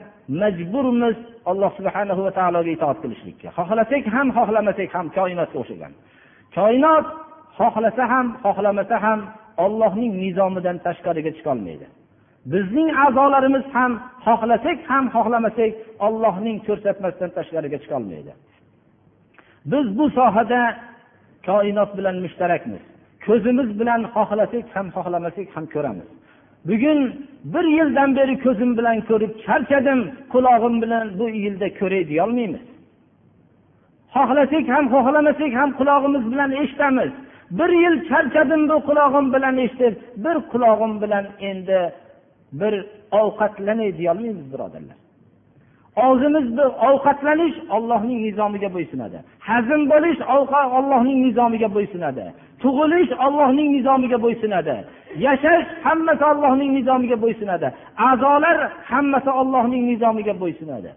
[0.42, 1.18] majburmiz
[1.52, 3.48] alloh subhanahu va taologa itoat qilishlikka.
[3.58, 5.94] Xohlasak ham xohlamasak ham koinotga o'xshagan.
[6.58, 7.06] Koinot
[7.60, 9.20] xohlasa ham xohlamasa ham
[9.66, 11.88] ollohning nizomidan tashqariga chiqolmaydi
[12.54, 13.92] bizning a'zolarimiz ham
[14.26, 15.72] xohlasak ham xohlamasak
[16.08, 18.32] ollohning ko'rsatmasidan tashqariga chiqolmaydi
[19.72, 20.62] biz bu sohada
[21.46, 22.84] koinot bilan mushtarakmiz.
[23.26, 26.08] Ko'zimiz bilan xohlasak ham xohlamasak ham ko'ramiz.
[26.68, 27.00] Bugun
[27.54, 30.00] bir yildan beri ko'zim bilan ko'rib charchadim
[30.34, 32.64] qulog'im bilan bu yilda ko'ray deyolmaymiz
[34.18, 37.12] xohlasak ham xohlamasak ham qulog'imiz bilan eshitamiz.
[37.58, 41.80] Bir yil charchadim bu qulog'im bilan eshitib bir qulog'im bilan endi
[42.60, 42.74] bir
[43.22, 44.98] ovqatlanay deyolmaymiz birodarlar.
[46.06, 49.18] Og'zimizni ovqatlanish ollohning nizomiga bo'ysunadi.
[49.50, 50.20] Hazm bo'lish
[50.80, 52.26] ollohning nizomiga bo'ysunadi.
[52.64, 54.76] Tug'ilish ollohning nizomiga bo'ysunadi.
[55.26, 57.68] Yashash hammasi ollohning nizomiga bo'ysunadi.
[58.10, 58.58] A'zolar
[58.92, 60.92] hammasi ollohning nizomiga bo'ysunadi.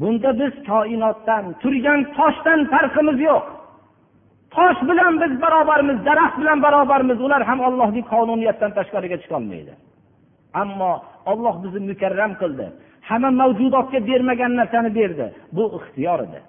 [0.00, 3.44] Bunda biz koinotdan turgan toshdan farqimiz yo'q.
[4.54, 9.72] Tosh bilan biz barobarmiz daraxt bilan barobarmiz ular ham ollohning qonuniyatidan tashqariga chiqolmaydi.
[10.62, 10.92] Ammo
[11.30, 12.66] olloh bizni mukarram qildi.
[13.10, 15.26] Hamma mavjudotga bermagan narsani berdi.
[15.56, 16.40] Bu ixtiyor edi.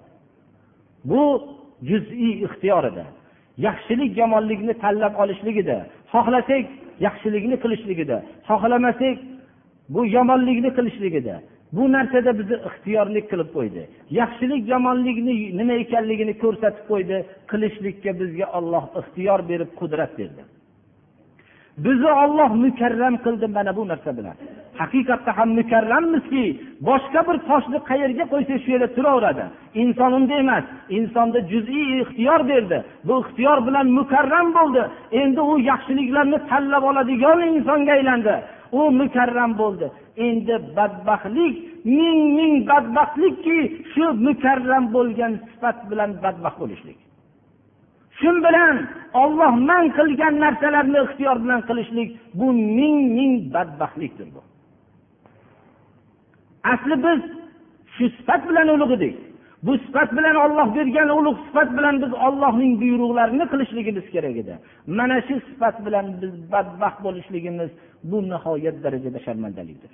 [1.10, 1.22] Bu
[1.88, 3.04] juz'iy ixtiyor edi.
[3.66, 5.76] Yaxshilik yomonlikni tanlab olishligida
[6.12, 6.66] xohlasak
[7.06, 8.16] yaxshilikni qilishligida
[8.48, 9.16] xohlamasak
[9.94, 11.34] bu yomonlikni qilishligida
[11.76, 13.82] bu narsada bizni ixtiyorlik qilib qo'ydi.
[14.20, 17.16] Yaxshilik yomonlikni nima ekanligini ko'rsatib qo'ydi.
[17.50, 20.42] Qilishlikka bizga olloh ixtiyor berib qudrat berdi.
[21.78, 24.36] Bizni olloh mukarram qildi mana bu narsa bilan.
[24.80, 26.44] Haqiqatda ham mukarrammizki
[26.88, 29.44] boshqa bir toshni qayerga qo'ysa shu yerda turaveradi.
[29.82, 30.64] Inson unda emas.
[30.98, 32.78] Insonda juziy ixtiyor berdi.
[33.06, 34.82] Bu ixtiyor bilan mukarram bo'ldi.
[35.20, 38.34] Endi u yaxshiliklarni tanlab oladigan insonga aylandi.
[38.78, 39.86] U mukarram bo'ldi.
[40.26, 41.54] Endi badbaxtlik
[41.98, 43.58] ming ming badbaxtlikki
[43.92, 46.98] shu mukarram bo'lgan sifat bilan badbaxt bo'lishlik.
[48.22, 48.76] Shu bilan
[49.22, 52.08] olloh man qilgan narsalarni ixtiyor bilan qilishlik
[52.38, 52.46] bu
[52.78, 54.42] ming ming badbaxtlikdir bu.
[56.72, 57.20] Asli biz
[57.94, 59.16] shu sifat bilan ulug' edik
[59.66, 64.54] bu sifat bilan olloh bergan ulug' sifat bilan biz ollohning buyruqlarini qilishligimiz kerak edi.
[64.98, 67.70] Mana shu sifat bilan biz badbaxt bo'lishligimiz
[68.10, 69.92] bu nihoyat darajada sharmandalikdir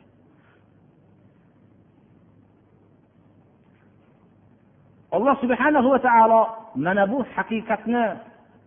[5.17, 6.41] alloh subhanahu va taolo
[6.85, 8.05] mana bu haqiqatni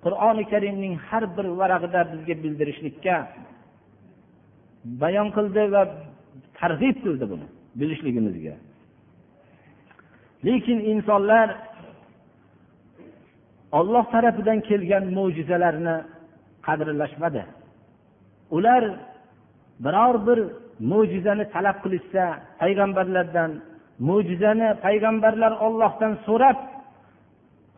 [0.03, 3.15] qur'oni karimning har bir varag'ida bizga bildirishlikka
[5.01, 5.81] bayon qildi va
[6.59, 7.47] targ'ib qildi buni
[7.79, 8.55] bilishligimizga.
[10.45, 11.47] Lekin insonlar
[13.79, 15.95] olloh tarafidan kelgan mo'jizalarni
[16.65, 17.43] qadrlashmadi.
[18.57, 18.83] Ular
[19.85, 20.39] biror bir
[20.91, 22.23] mo'jizani talab qilishsa
[22.61, 23.51] payg'ambarlardan
[24.07, 26.57] mo'jizani payg'ambarlar ollohdan so'rab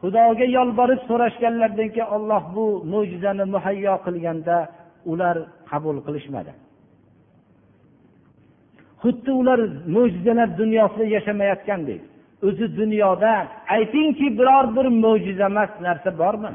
[0.02, 4.58] xudoga yolborib so'rashganlaridan keyin olloh bu mo'jizani muhayyo qilganda
[5.12, 5.36] ular
[5.72, 6.54] qabul qilishmadi.
[9.02, 9.60] Xuddi ular
[9.96, 12.02] mo'jizalar dunyosida yashamayotgandek
[12.48, 13.32] o'zi dunyoda
[13.76, 16.54] aytingki biror bir mo'jizaemas narsa bormi?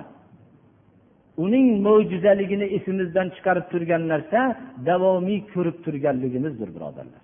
[1.44, 4.40] Uning mo'jizaligini esimizdan chiqarib turgan narsa
[4.88, 7.22] davomiy ko'rib turganligimizdir birodarlar.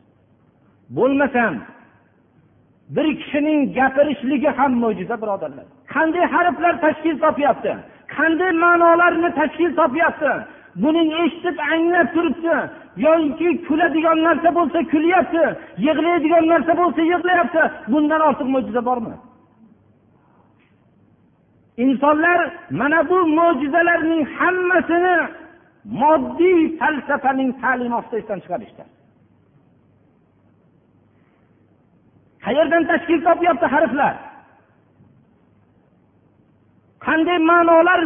[0.97, 1.53] Bo'lmasam
[2.89, 5.67] bir kishining gapirishligi ham mo'jiza birodarlar.
[5.95, 7.73] Qanday harflar tashkil topyapti?
[8.17, 10.33] Qanday ma'nolarni tashkil topyapti?
[10.83, 12.57] Buning eshitib anglab turibdi.
[13.07, 15.45] Yoki kuladigan narsa bo'lsa kulyapti
[15.87, 17.63] yig'laydigan narsa bo'lsa yig'layapti.
[17.93, 19.15] Bundan ortiq mo'jiza bormi?
[21.85, 22.41] Insonlar
[22.81, 25.17] mana bu mo'jizalarning hammasini
[26.01, 28.85] moddiy falsafaning ta'limotida esdan chiqarishdi.
[32.45, 34.15] Qayerdan tashkil topyapti harflar?
[37.07, 38.01] Qanday ma'nolar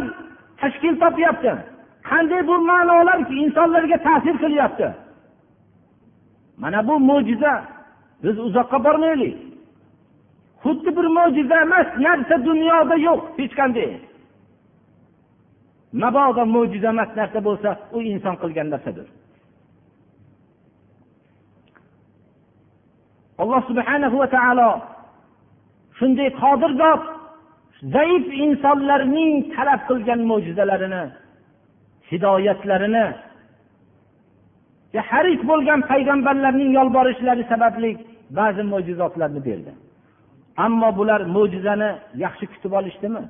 [0.60, 1.52] tashkil topyapti?
[2.10, 4.88] Qanday bu ma'nolar insonlarga ta'sir qilyapti?
[6.62, 7.52] Mana bu mo'jiza
[8.22, 9.36] biz uzoqqa bormaylik.
[10.62, 13.90] Xuddi bir mo'jiza emas narsa dunyoda yo'q hech qanday.
[16.02, 19.06] Mabodo mo'jiza emas narsa bo'lsa u inson qilgan narsadir.
[23.42, 24.70] Alloh subhana va taolo
[25.98, 27.02] shunday qodir zot
[27.94, 31.02] zaif insonlarning talab qilgan mo'jizalarini
[32.10, 33.06] hidoyatlarini
[35.10, 37.90] haris bo'lgan payg'ambarlarning yolborishlari sababli
[38.38, 39.72] ba'zi mo'jizotlarni berdi.
[40.66, 41.90] Ammo bular mo'jizani
[42.24, 43.22] yaxshi kutib olishdimi?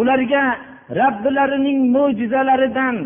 [0.00, 0.42] ularga
[0.90, 2.96] robbilarining mo'jizalaridan.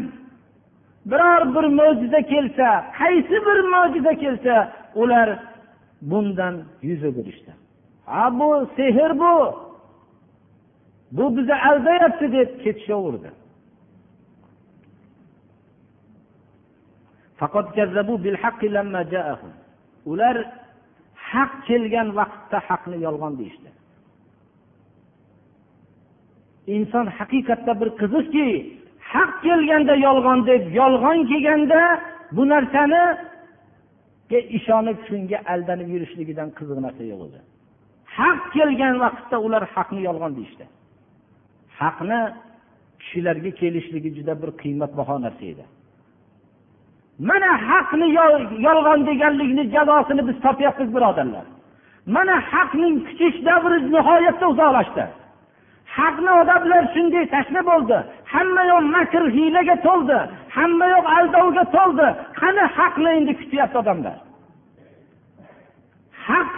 [1.11, 4.55] Biror bir mo'jiza kelsa qaysi bir mo'jiza kelsa
[4.95, 5.29] ular
[6.11, 7.53] bundan yuz o'girishdi
[8.07, 9.67] ha bu sehr bu.
[11.12, 13.31] Bu bizni aldayapti deb ketishaverdi.
[20.07, 20.37] Ular
[21.15, 23.71] haq kelgan vaqtda haqni yolg'on deyishdi.
[26.77, 28.47] Inson haqiqatda bir qiziqki
[29.13, 31.81] haq kelganda yolg'on deb yolg'on kelganda
[32.37, 33.03] bu narsani
[34.59, 37.41] ishonib shunga aldanib yurishligidan qiziq narsa yo'q o'zi
[38.19, 40.65] haq kelgan vaqtda ular haqni yolg'on deyishdi.
[41.81, 42.21] Haqni
[43.01, 45.65] kishilarga kelishligi juda bir qiymatbaho narsa edi.
[47.29, 48.07] Mana haqni
[48.69, 51.47] yolg'on deganlikni jazosini biz topyapmiz birodarlar.
[52.17, 55.05] Mana haqning kutish davri nihoyatda uzoqlashdi.
[55.99, 57.97] Haqni odamlar shunday tashna bo'ldi.
[58.35, 60.19] Hamma yoq makr hiylaga to'ldi.
[60.57, 62.07] Hamma yoq aldovga to'ldi.
[62.41, 64.17] Qani haqni endi kutyapti odamlar?
[66.29, 66.51] Haq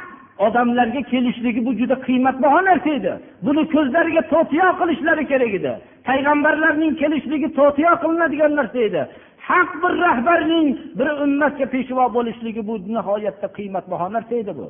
[0.47, 3.13] odamlarga kelishligi bu juda qiymatbaho narsa edi.
[3.47, 5.73] Buni ko'zlariga to'tiyo qilishlari kerak edi.
[6.09, 9.03] Payg'ambarlarning kelishligi to'tiyo qilinadigan narsa edi.
[9.49, 14.67] Haq bir rahbarning bir ummatga peshvo bo'lishligi bu nihoyatda qiymatbaho narsa edi bu.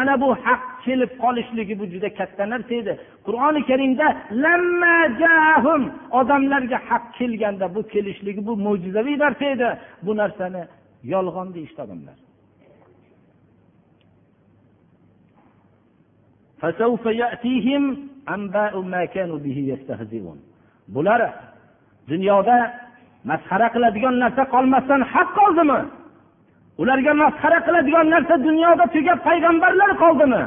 [0.00, 2.92] Ana bu haq kelib qolishligi bu juda katta narsa edi.
[3.26, 4.06] Qur'oni karimda
[6.18, 9.68] odamlarga haq kelganda bu kelishligi bu mo'jizaviy narsa edi.
[10.06, 10.62] Bu narsani
[11.12, 12.16] yolg'on deyishdi odamlar.
[20.94, 21.20] Bular
[22.10, 22.56] dunyoda
[23.30, 25.80] masxara qiladigan narsa qolmasdan haq qoldimi?
[26.80, 30.42] Ularga masxara qiladigan narsa dunyoda tugab payg'ambarlar qoldimi?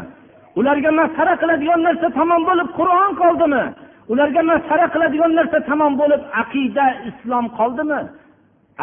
[0.60, 3.64] Ularga masxara qiladigan narsa tamom bo'lib qur'on qoldimi?
[4.12, 8.00] Ularga masxara qiladigan narsa tamom bo'lib aqida islom qoldimi?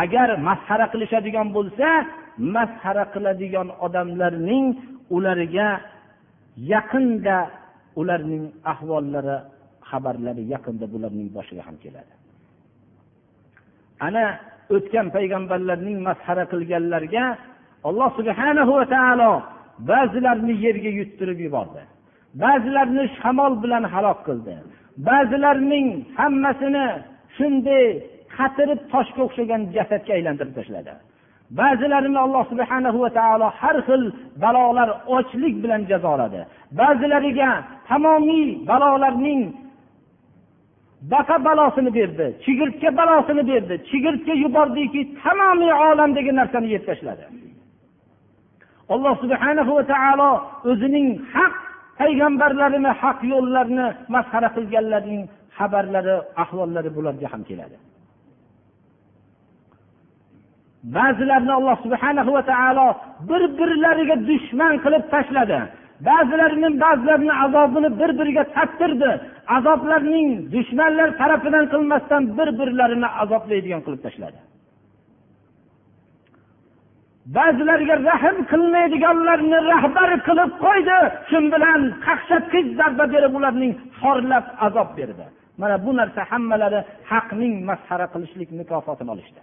[0.02, 1.88] Agar masxara qilishadigan bo'lsa
[2.56, 4.66] masxara qiladigan odamlarning
[5.16, 5.68] ularga
[6.72, 7.38] yaqinda
[8.00, 9.36] ularning ahvollari
[9.90, 12.12] xabarlari yaqinda bularning boshiga ham keladi.
[14.06, 14.24] Ana
[14.74, 17.24] o'tgan payg'ambarlarning masxara qilganlarga
[17.88, 19.32] alloh subhana va taolo
[19.90, 21.82] ba'zilarini yerga yuttirib yubordi.
[22.42, 24.54] Ba'zilarini shamol bilan halok qildi.
[25.08, 25.86] Ba'zilarining
[26.18, 26.86] hammasini
[27.36, 27.84] shunday
[28.36, 30.92] qatirib toshga o'xshagan jasadga aylantirib tashladi.
[31.60, 34.02] Ba'zilarini alloh subhana va taolo har xil
[34.42, 36.40] balolar ochlik bilan jazoladi.
[36.80, 37.50] Ba'zilariga
[37.88, 39.40] tamomiy balolarning
[41.12, 43.74] baqa balosini berdi chigirtka balosini berdi.
[43.88, 47.24] Chigirtka yubordiki tamomiy olamdagi narsani yeb tashladi
[48.94, 50.30] alloh subhana va taolo
[50.70, 51.54] o'zining haq
[51.98, 55.22] payg'ambarlarini haq yo'llarni masxara qilganlarning
[55.58, 57.76] xabarlari ahvollari bularga ham keladi.
[60.96, 62.88] Ba'zilarni alloh subhana va taolo
[63.28, 65.58] bir birlariga dushman qilib tashladi.
[66.08, 69.10] Ba'zilarini ba'zilarini azobini bir biriga tattirdi.
[69.56, 74.38] Azoblarning dushmanlar tarafidan qilmasdan bir birlarini azoblaydigan qilib tashladi.
[77.36, 80.98] Ba'zilariga rahm qilmaydiganlarni rahbar qilib qo'ydi
[81.30, 85.26] shu bilan qaqshatqich zarba berib ularning xorlab azob berdi.
[85.60, 86.80] Mana bu narsa hammalari
[87.10, 89.40] haqning masxara qilishlik mukofotini olishdi.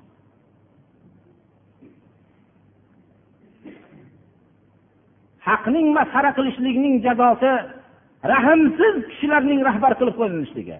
[5.48, 7.52] Haqning masxara qilishlikning jazosi
[8.32, 10.78] rahmsiz kishilarning rahbar qilib qo'yilishligi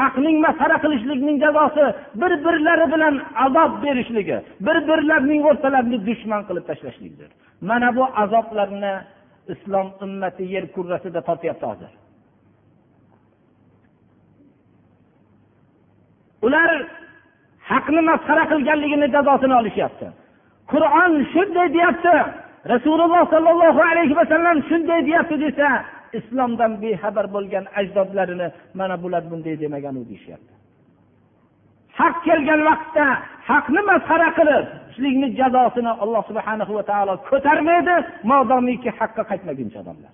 [0.00, 1.84] haqning masxara qilishlikning jazosi
[2.20, 3.14] bir birlari bilan
[3.46, 7.30] azob berishligi bir birlarining o'rtalarini dushman qilib tashlashlikdir.
[7.68, 8.94] Mana bu azoblarni
[9.52, 11.92] islom ummati yer kurrasida tortyapti hozir.
[16.46, 16.70] Ular
[17.70, 20.06] haqni masxara qilganligini jazosini olishyapti.
[20.72, 22.14] Qur'on shunday deyapti.
[22.72, 25.68] Rasululloh sollallohu alayhi vasallam shunday deyapti desa
[26.20, 28.48] islomdan bexabar bo'lgan ajdodlarini
[28.78, 30.52] mana bular bunday demagan deyishyapti.
[32.00, 33.06] Haq kelgan vaqtda
[33.50, 34.66] haqni masxara qilib
[35.40, 37.94] jazosini alloh subhana va taolo ko'tarmaydi
[38.30, 40.12] modomiki haqqa qaytmaguncha odamlar.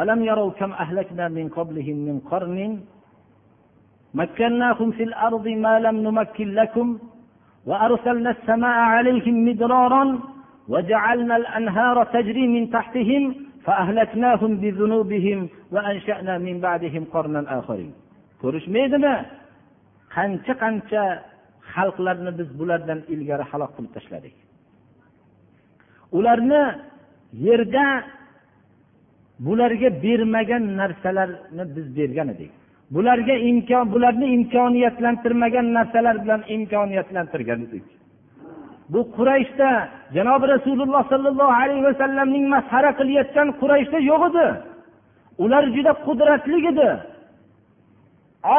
[0.00, 2.58] ألم يروا كم أهلكنا من قبلهم من قرن
[4.20, 6.86] مكناهم في الأرض ما لم نمكن لكم
[7.68, 10.04] وأرسلنا السماء عليهم مدرارا
[10.72, 13.22] وجعلنا الأنهار تجري من تحتهم
[13.64, 17.92] فأهلكناهم بذنوبهم وأنشأنا من بعدهم قرنا آخرين.
[18.42, 19.12] ko'rishmaydimi
[20.14, 21.02] qancha qancha
[21.74, 24.34] xalqlarni biz bulardan ilgari halok qilib tashladik
[26.18, 26.62] ularni
[27.46, 27.86] yerda
[29.46, 32.50] bularga bermagan narsalarni biz bergan edik.
[32.94, 37.86] Bularga imkon bularni imkoniyatlantirmagan narsalar bilan imkoniyatlantirgan edik.
[38.92, 39.68] Bu qurayshda
[40.16, 44.46] janobi rasululloh sollallohu alayhi vasallamning masxara qilayotgan qurayshda yo'q edi.
[45.44, 46.90] Ular juda qudratli edi.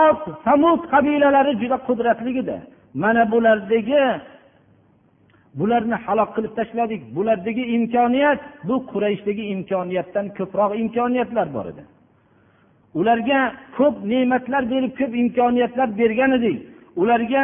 [0.04, 2.58] Ot samud qabilalari juda qudratli edi.
[3.02, 4.04] Mana bulardagi
[5.56, 7.02] bularni halok qilib tashladik.
[7.16, 11.84] Bulardagi imkoniyat bu qurayshdagi imkoniyatdan ko'proq imkoniyatlar bor edi.
[13.00, 13.40] Ularga
[13.78, 16.58] ko'p ne'matlar berib ko'p imkoniyatlar bergan edik.
[17.02, 17.44] Ularga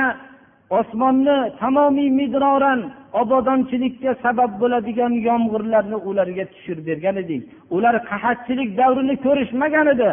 [0.70, 2.80] osmonni tamomiy midroran
[3.22, 7.41] obodonchilikka sabab bo'ladigan yomg'irlarni ularga tushirib bergan edik.
[7.76, 10.10] Ular qahatchilik davrini ko'rishmagan edi.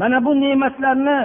[0.00, 1.18] Mana bu ne'matlarni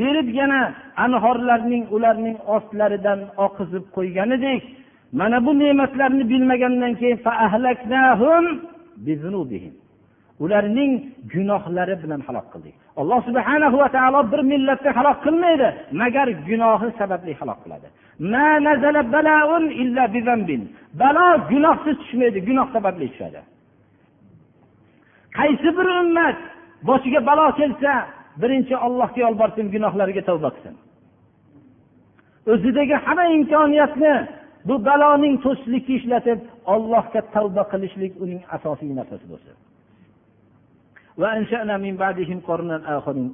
[0.00, 0.60] berib yana
[1.04, 4.62] anhorlarning ularning ostlaridan oqizib qo'ygan edik.
[5.12, 7.18] Mana bu ne'matlarni bilmagandan keyin
[10.44, 10.92] ularning
[11.32, 12.74] gunohlari bilan halok qildik.
[13.00, 15.68] Alloh subhana va taolo bir millatni halok qilmaydi
[16.02, 17.88] magar gunohi sababli halok qiladi.
[21.00, 23.40] Balo gunohsiz tushmaydi gunoh sababli tushadi.
[25.38, 26.38] Qaysi bir ummat
[26.88, 27.92] boshiga balo kelsa
[28.42, 30.74] birinchi ollohga yolborsin gunohlariga tavba qilsin.
[32.52, 34.14] O'zidagi hamma imkoniyatni
[34.68, 36.38] bu baloning to'sishlikka ishlatib
[36.74, 39.56] ollohga tavba qilishlik uning asosiy narsasi bo'lsin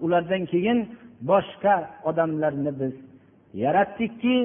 [0.07, 0.79] ulardan keyin
[1.31, 1.75] boshqa
[2.09, 2.95] odamlarni biz
[3.65, 4.37] yaratdikki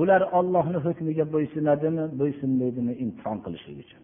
[0.00, 4.02] ular ollohni hukmiga bo'ysunadimi bo'ysunmaydimi imtihon qilishlik uchun.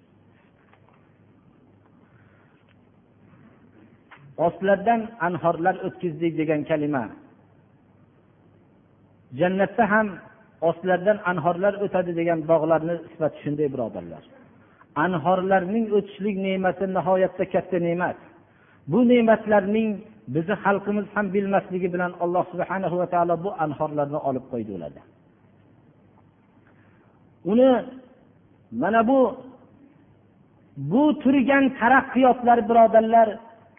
[4.47, 7.05] Ostlaridan anhorlar o'tkazdik degan kalima.
[9.41, 10.07] Jannatda ham
[10.68, 14.22] ostlaridan anhorlar o'tadi degan bog'larni sifati shunday birodarlar.
[15.04, 18.18] Anhorlarning o'tishlik ne'mati nihoyatda katta ne'mat.
[18.92, 19.88] Bu ne'matlarning
[20.34, 25.02] bizni xalqimiz ham bilmasligi bilan alloh subhana va taolo bu anhorlarni olib qo'ydi ularga.
[27.52, 27.70] Uni
[28.82, 29.20] mana bu
[30.76, 33.28] bu turgan taraqqiyotlar birodarlar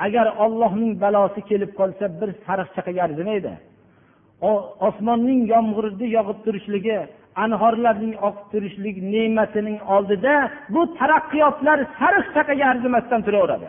[0.06, 3.54] agar ollohning balosi kelib qolsa bir sariqchaqaga arzimaydi.
[4.88, 6.98] Osmonning yomg'irni yog'ib turishligi
[7.44, 10.36] anhorlarning oqib turishlik ne'matining oldida
[10.74, 13.68] bu taraqqiyotlar sariq chaqaga arzimasdan turaveradi.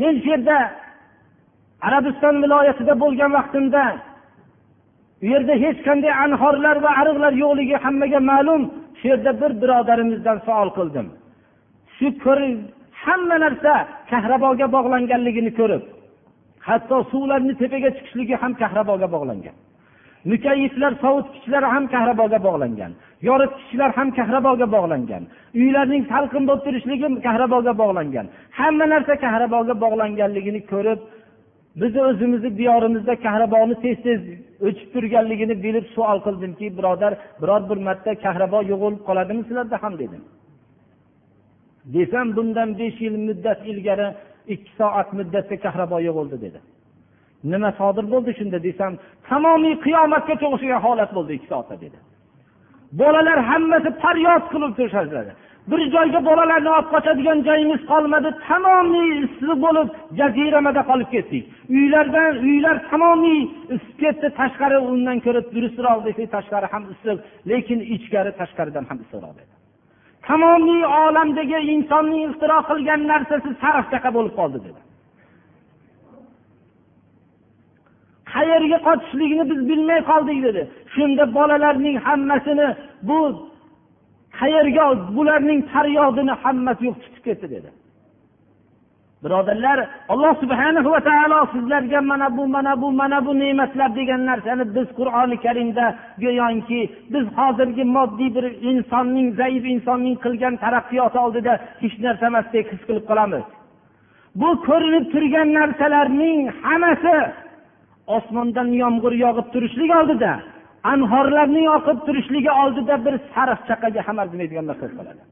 [0.00, 0.58] Men shu yerda
[1.86, 3.84] arabiston viloyatida bo'lgan vaqtimda
[5.22, 8.62] u yerda hech qanday anhorlar va ariqlar yo'qligi hammaga ma'lum
[8.98, 11.06] shu yerda bir birodarimizdan savol qildim.
[11.96, 12.06] Shu
[13.04, 13.72] hamma narsa
[14.10, 15.82] kahraboga bog'langanligini ko'rib
[16.68, 19.56] hatto suvlarni tepaga chiqishligi ham kahraboga bog'langan.
[20.30, 22.92] Mukayiflar sovutgichlar ham kahraboga bog'langan.
[23.28, 25.22] Yoritgichlar ham kahraboga bog'langan.
[25.60, 28.26] Uylarning salqin bo'lib turishligi kahraboga bog'langan.
[28.58, 31.00] Hamma narsa kahraboga bog'langanligini ko'rib
[31.80, 34.20] bizni o'zimizni diyorimizda kahraboni tez tez
[34.66, 40.22] o'chib turganligini bilib savol qildimki birodar biror bir marta kahrabo yo'qolib qoladimi sizlarda ham dedim.
[41.94, 44.08] Desam bundan besh yil muddat ilgari
[44.54, 46.58] ikki soat muddatda kahrabo yo'qoldi dedi.
[47.52, 48.92] Nima sodir bo'ldi shunda desam
[49.28, 51.98] tamomiy qiyomatga o'xshagan holat bo'ldi ikki soatda dedi.
[53.00, 55.32] Bolalar hammasi faryod qilib turishadi
[55.70, 59.88] bir joyga bolalarni olib qochadigan joyimiz qolmadi tamomiy issiq bo'lib
[60.18, 61.42] jaziramada qolib ketdik.
[61.76, 63.40] Uylardan uylar tamomiy
[63.76, 67.16] isib ketdi tashqari undan ko'ra durustroq desak tashqari ham issiq
[67.50, 69.51] lekin ichkari tashqaridan ham issiqroq dedi.
[70.32, 74.80] Tamomiy olamdagi insonning ixtiro qilgan narsasi sarf chaqa bo'lib qoldi dedi.
[78.32, 80.62] Qayerga qochishligini biz bilmay qoldik dedi.
[80.94, 82.68] Shunda bolalarning hammasini
[83.08, 83.18] bu
[84.40, 84.84] qayerga
[85.16, 87.68] bularning faryodini hammasi yo'q chiqib ketdi dedi.
[89.24, 89.78] Birodarlar
[90.12, 94.88] alloh subhanahu va taolo sizlarga mana bu mana bu mana bu ne'matlar degan narsani biz
[94.98, 95.84] qur'oni karimda
[96.22, 96.80] go'yoki
[97.12, 101.52] biz hozirgi moddiy bir insonning zaif insonning qilgan taraqqiyoti oldida
[101.82, 103.44] hech narsa emasdek his qilib qolamiz.
[104.40, 107.16] Bu ko'rinib turgan narsalarning hammasi
[108.16, 110.32] osmondan yomg'ir yog'ib turishligi oldida
[110.92, 115.22] anhorlarning oqib turishligi oldida bir sariq chaqaga ham arzimaydigan narsa qiladi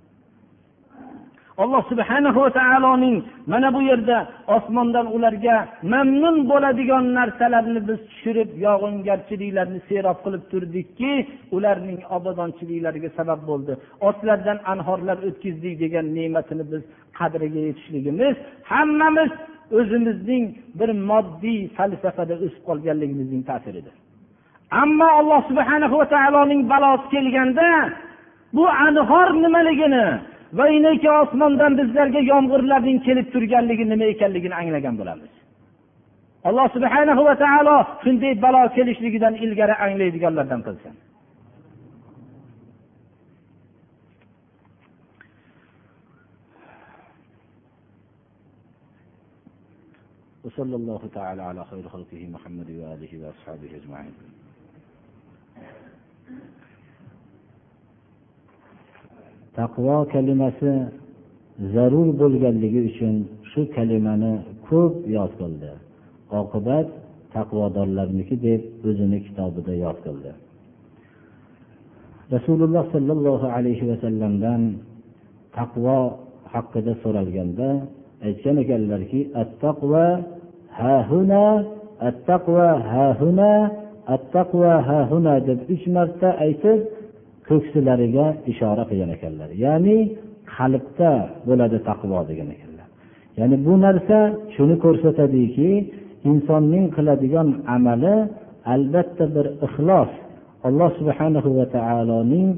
[1.62, 3.16] alloh subhana va taoloning
[3.52, 4.16] mana bu yerda
[4.56, 5.56] osmondan ularga
[5.92, 11.12] mamnun bo'ladigan narsalarni biz tushirib yog'ingarchiliklarni serob qilib turdikki
[11.56, 13.72] ularning obodonchiliklariga sabab bo'ldi.
[14.08, 16.82] Otlardan anhorlar o'tkazdik degan ne'matini biz
[17.18, 18.34] qadriga yetishligimiz
[18.72, 19.30] hammamiz
[19.78, 20.44] o'zimizning
[20.80, 23.94] bir moddiy falsafada o'sib qolganligimizning ta'siridir.
[24.82, 27.68] Ammo alloh subhana va taoloning balosi kelganda
[28.56, 30.06] bu anhor nimaligini
[30.57, 35.31] va inaki osmondan bizlarga yomg'irlarning kelib turganligi nima ekanligini anglagan bo'lamiz
[36.49, 40.95] alloh subhana va taolo shunday balo kelishligidan ilgari anglaydiganlardan qilsin
[50.45, 54.13] وصلى الله تعالى على خير خلقه محمد وآله وأصحابه أجمعين
[59.58, 60.72] taqvo kalimasi
[61.74, 63.14] zarur bo'lganligi uchun
[63.50, 64.32] shu kalimani
[64.66, 65.70] ko'p yod qildi.
[66.40, 66.88] Oqibat
[67.34, 70.30] taqvodorlarniki deb o'zini kitobida yod qildi.
[72.34, 74.62] Rasululloh sollallohu alayhi vasallamdan
[75.58, 75.98] taqvo
[76.54, 77.68] haqida so'ralganda
[78.26, 80.06] aytgan ekanlarki attaqva
[80.80, 81.44] hahuna
[82.08, 83.52] attaqva hahuna
[84.14, 86.78] attaqva hahuna deb uch marta aytib
[87.50, 89.48] ko'ksilariga ishora qilgan ekanlar.
[89.64, 89.96] Ya'ni
[90.54, 91.12] qalbda
[91.48, 92.88] bo'ladi taqvo degan ekanlar.
[93.38, 94.18] Ya'ni bu narsa
[94.54, 95.70] shuni ko'rsatadiki
[96.30, 98.16] insonning qiladigan amali
[98.74, 100.10] albatta bir ixlos
[100.68, 102.48] alloh subhana va taoloning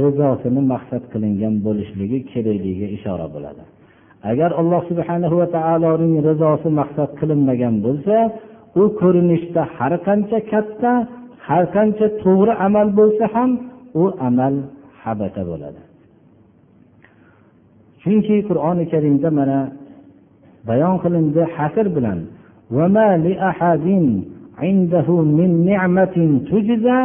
[0.00, 3.62] rizosini maqsad qilingan bo'lishligi kerakligiga ishora bo'ladi.
[4.30, 8.16] Agar alloh subhanahu va taoloning rizosi maqsad qilinmagan bo'lsa
[8.80, 10.92] u ko'rinishda har qancha katta
[11.48, 13.50] har qancha to'g'ri amal bo'lsa ham
[14.01, 14.55] u amal
[15.01, 15.81] habata bo'ladi
[18.01, 19.59] chunki qur'oni karimda mana
[20.67, 22.19] bayon qilindi hasr bilan
[24.63, 25.07] عنده
[25.39, 26.15] من نعمة
[26.51, 26.99] تجزى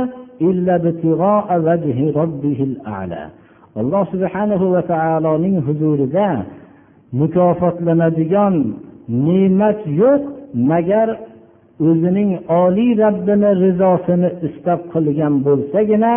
[0.48, 3.24] إلا ابتغاء وجه ربه الأعلى
[3.80, 6.28] alloh subhanahu va taoloning huzurida
[7.20, 8.54] mukofotlanadigan
[9.26, 10.22] ne'mat yo'q
[10.70, 11.08] magar
[11.88, 12.30] o'zining
[12.62, 16.12] oliy rabbini rizosini istab qilgan bo'lsagina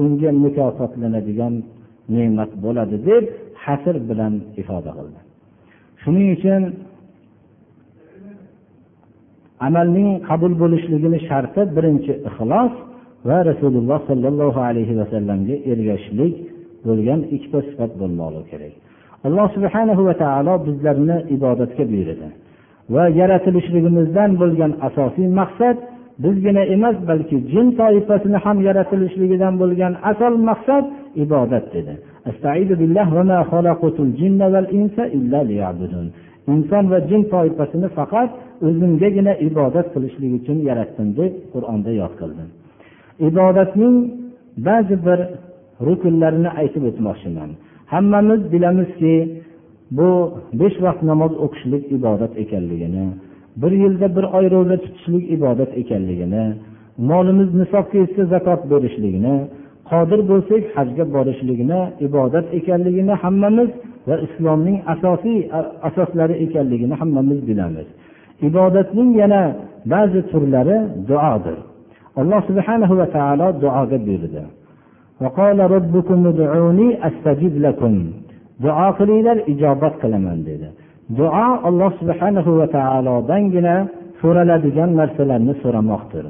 [0.00, 1.54] unga mukofotlanadigan
[2.14, 3.24] ne'mat bo'ladi deb
[3.64, 5.20] hasr bilan ifoda qildi.
[6.02, 6.62] Shuning uchun
[9.66, 12.72] amalning qabul bo'lishligini sharti birinchi ixlos
[13.28, 16.34] va rasululloh sollallohu alayhi vasallamga ergashishlik
[16.86, 18.74] bo'lgan ikkita sifat bo'lmoqligi kerak.
[19.26, 22.28] Alloh subhanahu va taolo bizlarni ibodatga buyurdi
[22.94, 25.76] va yaratilishligimizdan bo'lgan asosiy maqsad
[26.24, 30.84] bizgina emas balki jin toifasini ham yaratilishligidan bo'lgan asl maqsad
[31.24, 31.94] ibodat dedi.
[36.52, 38.30] Inson va jin toifasini faqat
[38.66, 42.44] o'zimgagina ibodat qilishlik uchun yaratdim deb qur'onda yod qildi.
[43.28, 43.96] Ibodatning
[44.68, 45.18] ba'zi bir
[45.86, 47.50] rukunlarini aytib o'tmoqchiman.
[47.92, 49.14] Hammamiz bilamizki
[49.98, 50.10] bu
[50.60, 53.06] besh vaqt namoz o'qishlik ibodat ekanligini
[53.60, 56.44] bir yilda bir oy ro'za tutishlik ibodat ekanligini
[57.10, 59.34] molimiz nisobga yetsa zakot berishligini
[59.90, 63.70] qodir bo'lsak hajga borishligini ibodat ekanligini hammamiz
[64.08, 65.38] va islomning asosiy
[65.88, 67.88] asoslari ekanligini hammamiz bilamiz.
[68.48, 69.42] Ibodatning yana
[69.92, 70.78] ba'zi turlari
[71.08, 71.58] duodir.
[72.20, 74.42] Alloh subhanahu va taolo duoga buyurdi.
[78.64, 80.68] Duo qilinglar ijobat qilaman dedi.
[81.16, 83.76] Duo alloh subhanahu va taolodangina
[84.20, 86.24] so'raladigan narsalarni so'ramoqdir.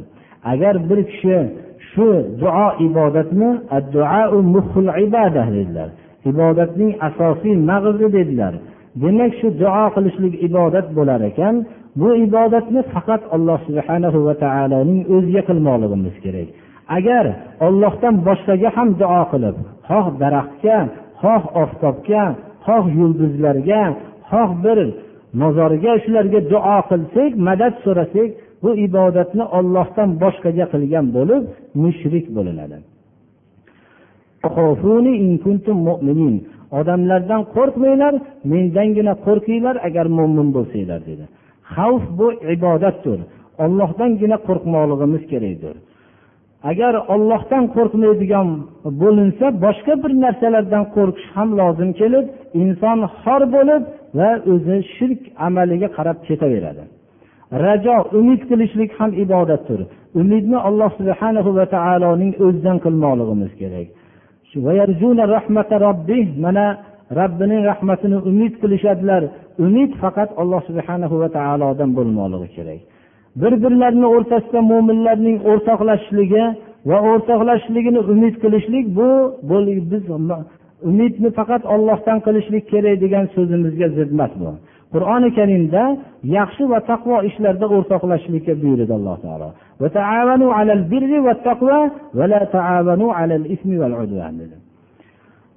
[0.52, 1.36] Agar bir kishi
[1.90, 2.06] shu
[2.42, 3.50] duo ibodatni
[5.58, 5.88] dedilar.
[6.30, 8.54] Ibodatning asosiy mag'zi dedilar.
[9.02, 11.54] Demak shu duo qilishlik ibodat bo'lar ekan.
[12.00, 16.48] Bu ibodatni faqat alloh subhanahu va taoloning o'ziga qilmoqligimiz kerak.
[16.96, 17.24] Agar
[17.66, 19.56] ollohdan boshqaga ham duo qilib
[19.88, 20.76] xoh daraxtga
[21.22, 22.22] xoh oftobga
[22.66, 23.82] xoh yulduzlarga
[24.30, 24.78] xoh bir
[25.40, 28.30] mozorga shularga duo qilsak madad so'rasak
[28.62, 31.42] bu ibodatni ollohdan boshqaga qilgan bo'lib
[31.82, 32.76] mushrik bo'linadi.
[36.78, 38.14] Odamlardan qo'rqmanglar
[38.52, 41.24] mendangina qo'rqinglar agar mo'min bo'lsanglar dedi.
[41.74, 42.26] Xavf bu
[42.56, 43.18] ibodatdir.
[43.64, 45.76] Ollohdangina qo'rqmoqligimiz kerakdir.
[46.70, 48.48] Agar ollohdan qo'rqmaydigan
[49.02, 52.26] bo'linsa boshqa bir narsalardan qo'rqish ham lozim kelib
[52.62, 53.82] inson xor bo'lib
[54.18, 56.84] va o'zi shirk amaliga qarab ketaveradi.
[57.64, 59.80] Rajo umid qilishlik ham ibodatdir.
[60.20, 63.88] Umidni alloh subhana va taoloning o'zidan qilmoqligimiz kerak.
[66.44, 66.66] Mana
[67.18, 69.22] robbining rahmatini umid qilishadilar.
[69.66, 72.80] Umid faqat alloh subhanahu va taolodan bo'lmoqligi kerak.
[73.40, 76.44] Bir birlarini o'rtasida mo'minlarning o'rtoqlashishligi
[76.90, 79.08] va o'rtoqlashishligini umid qilishlik bu
[79.92, 80.04] biz
[80.90, 84.50] umidni faqat ollohdan qilishlik kerak degan so'zimizga zid emas bu.
[84.94, 85.82] Qur'oni karimda
[86.38, 89.48] yaxshi va taqvo ishlarda o'rtoqlashishlikka buyurdi alloh taolo.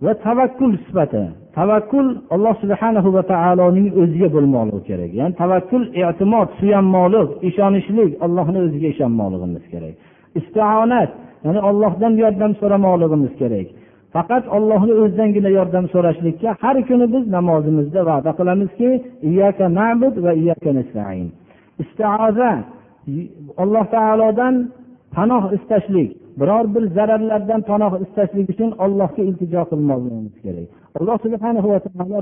[0.06, 1.24] Va tavakkul sifati.
[1.58, 5.12] Tavakkul alloh subhanahu va taoloning o'ziga bo'lmoqligi kerak.
[5.20, 9.96] Ya'ni tavakkul e'timod suyanmoqlik ishonishlik allohni o'ziga ishonmoqligimiz kerak.
[10.40, 11.12] Isti'onat
[11.46, 13.68] ya'ni ollohdan yordam so'ramoqligimiz kerak.
[14.16, 18.90] Faqat ollohni o'zidangina yordam so'rashlikka har kuni biz namozimizda va'da qilamizki
[20.26, 20.32] va
[21.84, 22.52] istioza
[23.64, 24.56] alloh taolodan
[25.16, 26.10] panoh istashlik
[26.40, 30.68] biror bir zararlardan panoh istashlik uchun allohga iltijo qilmoqligimiz kerak.
[30.98, 32.18] Alloh subhanahu va taolo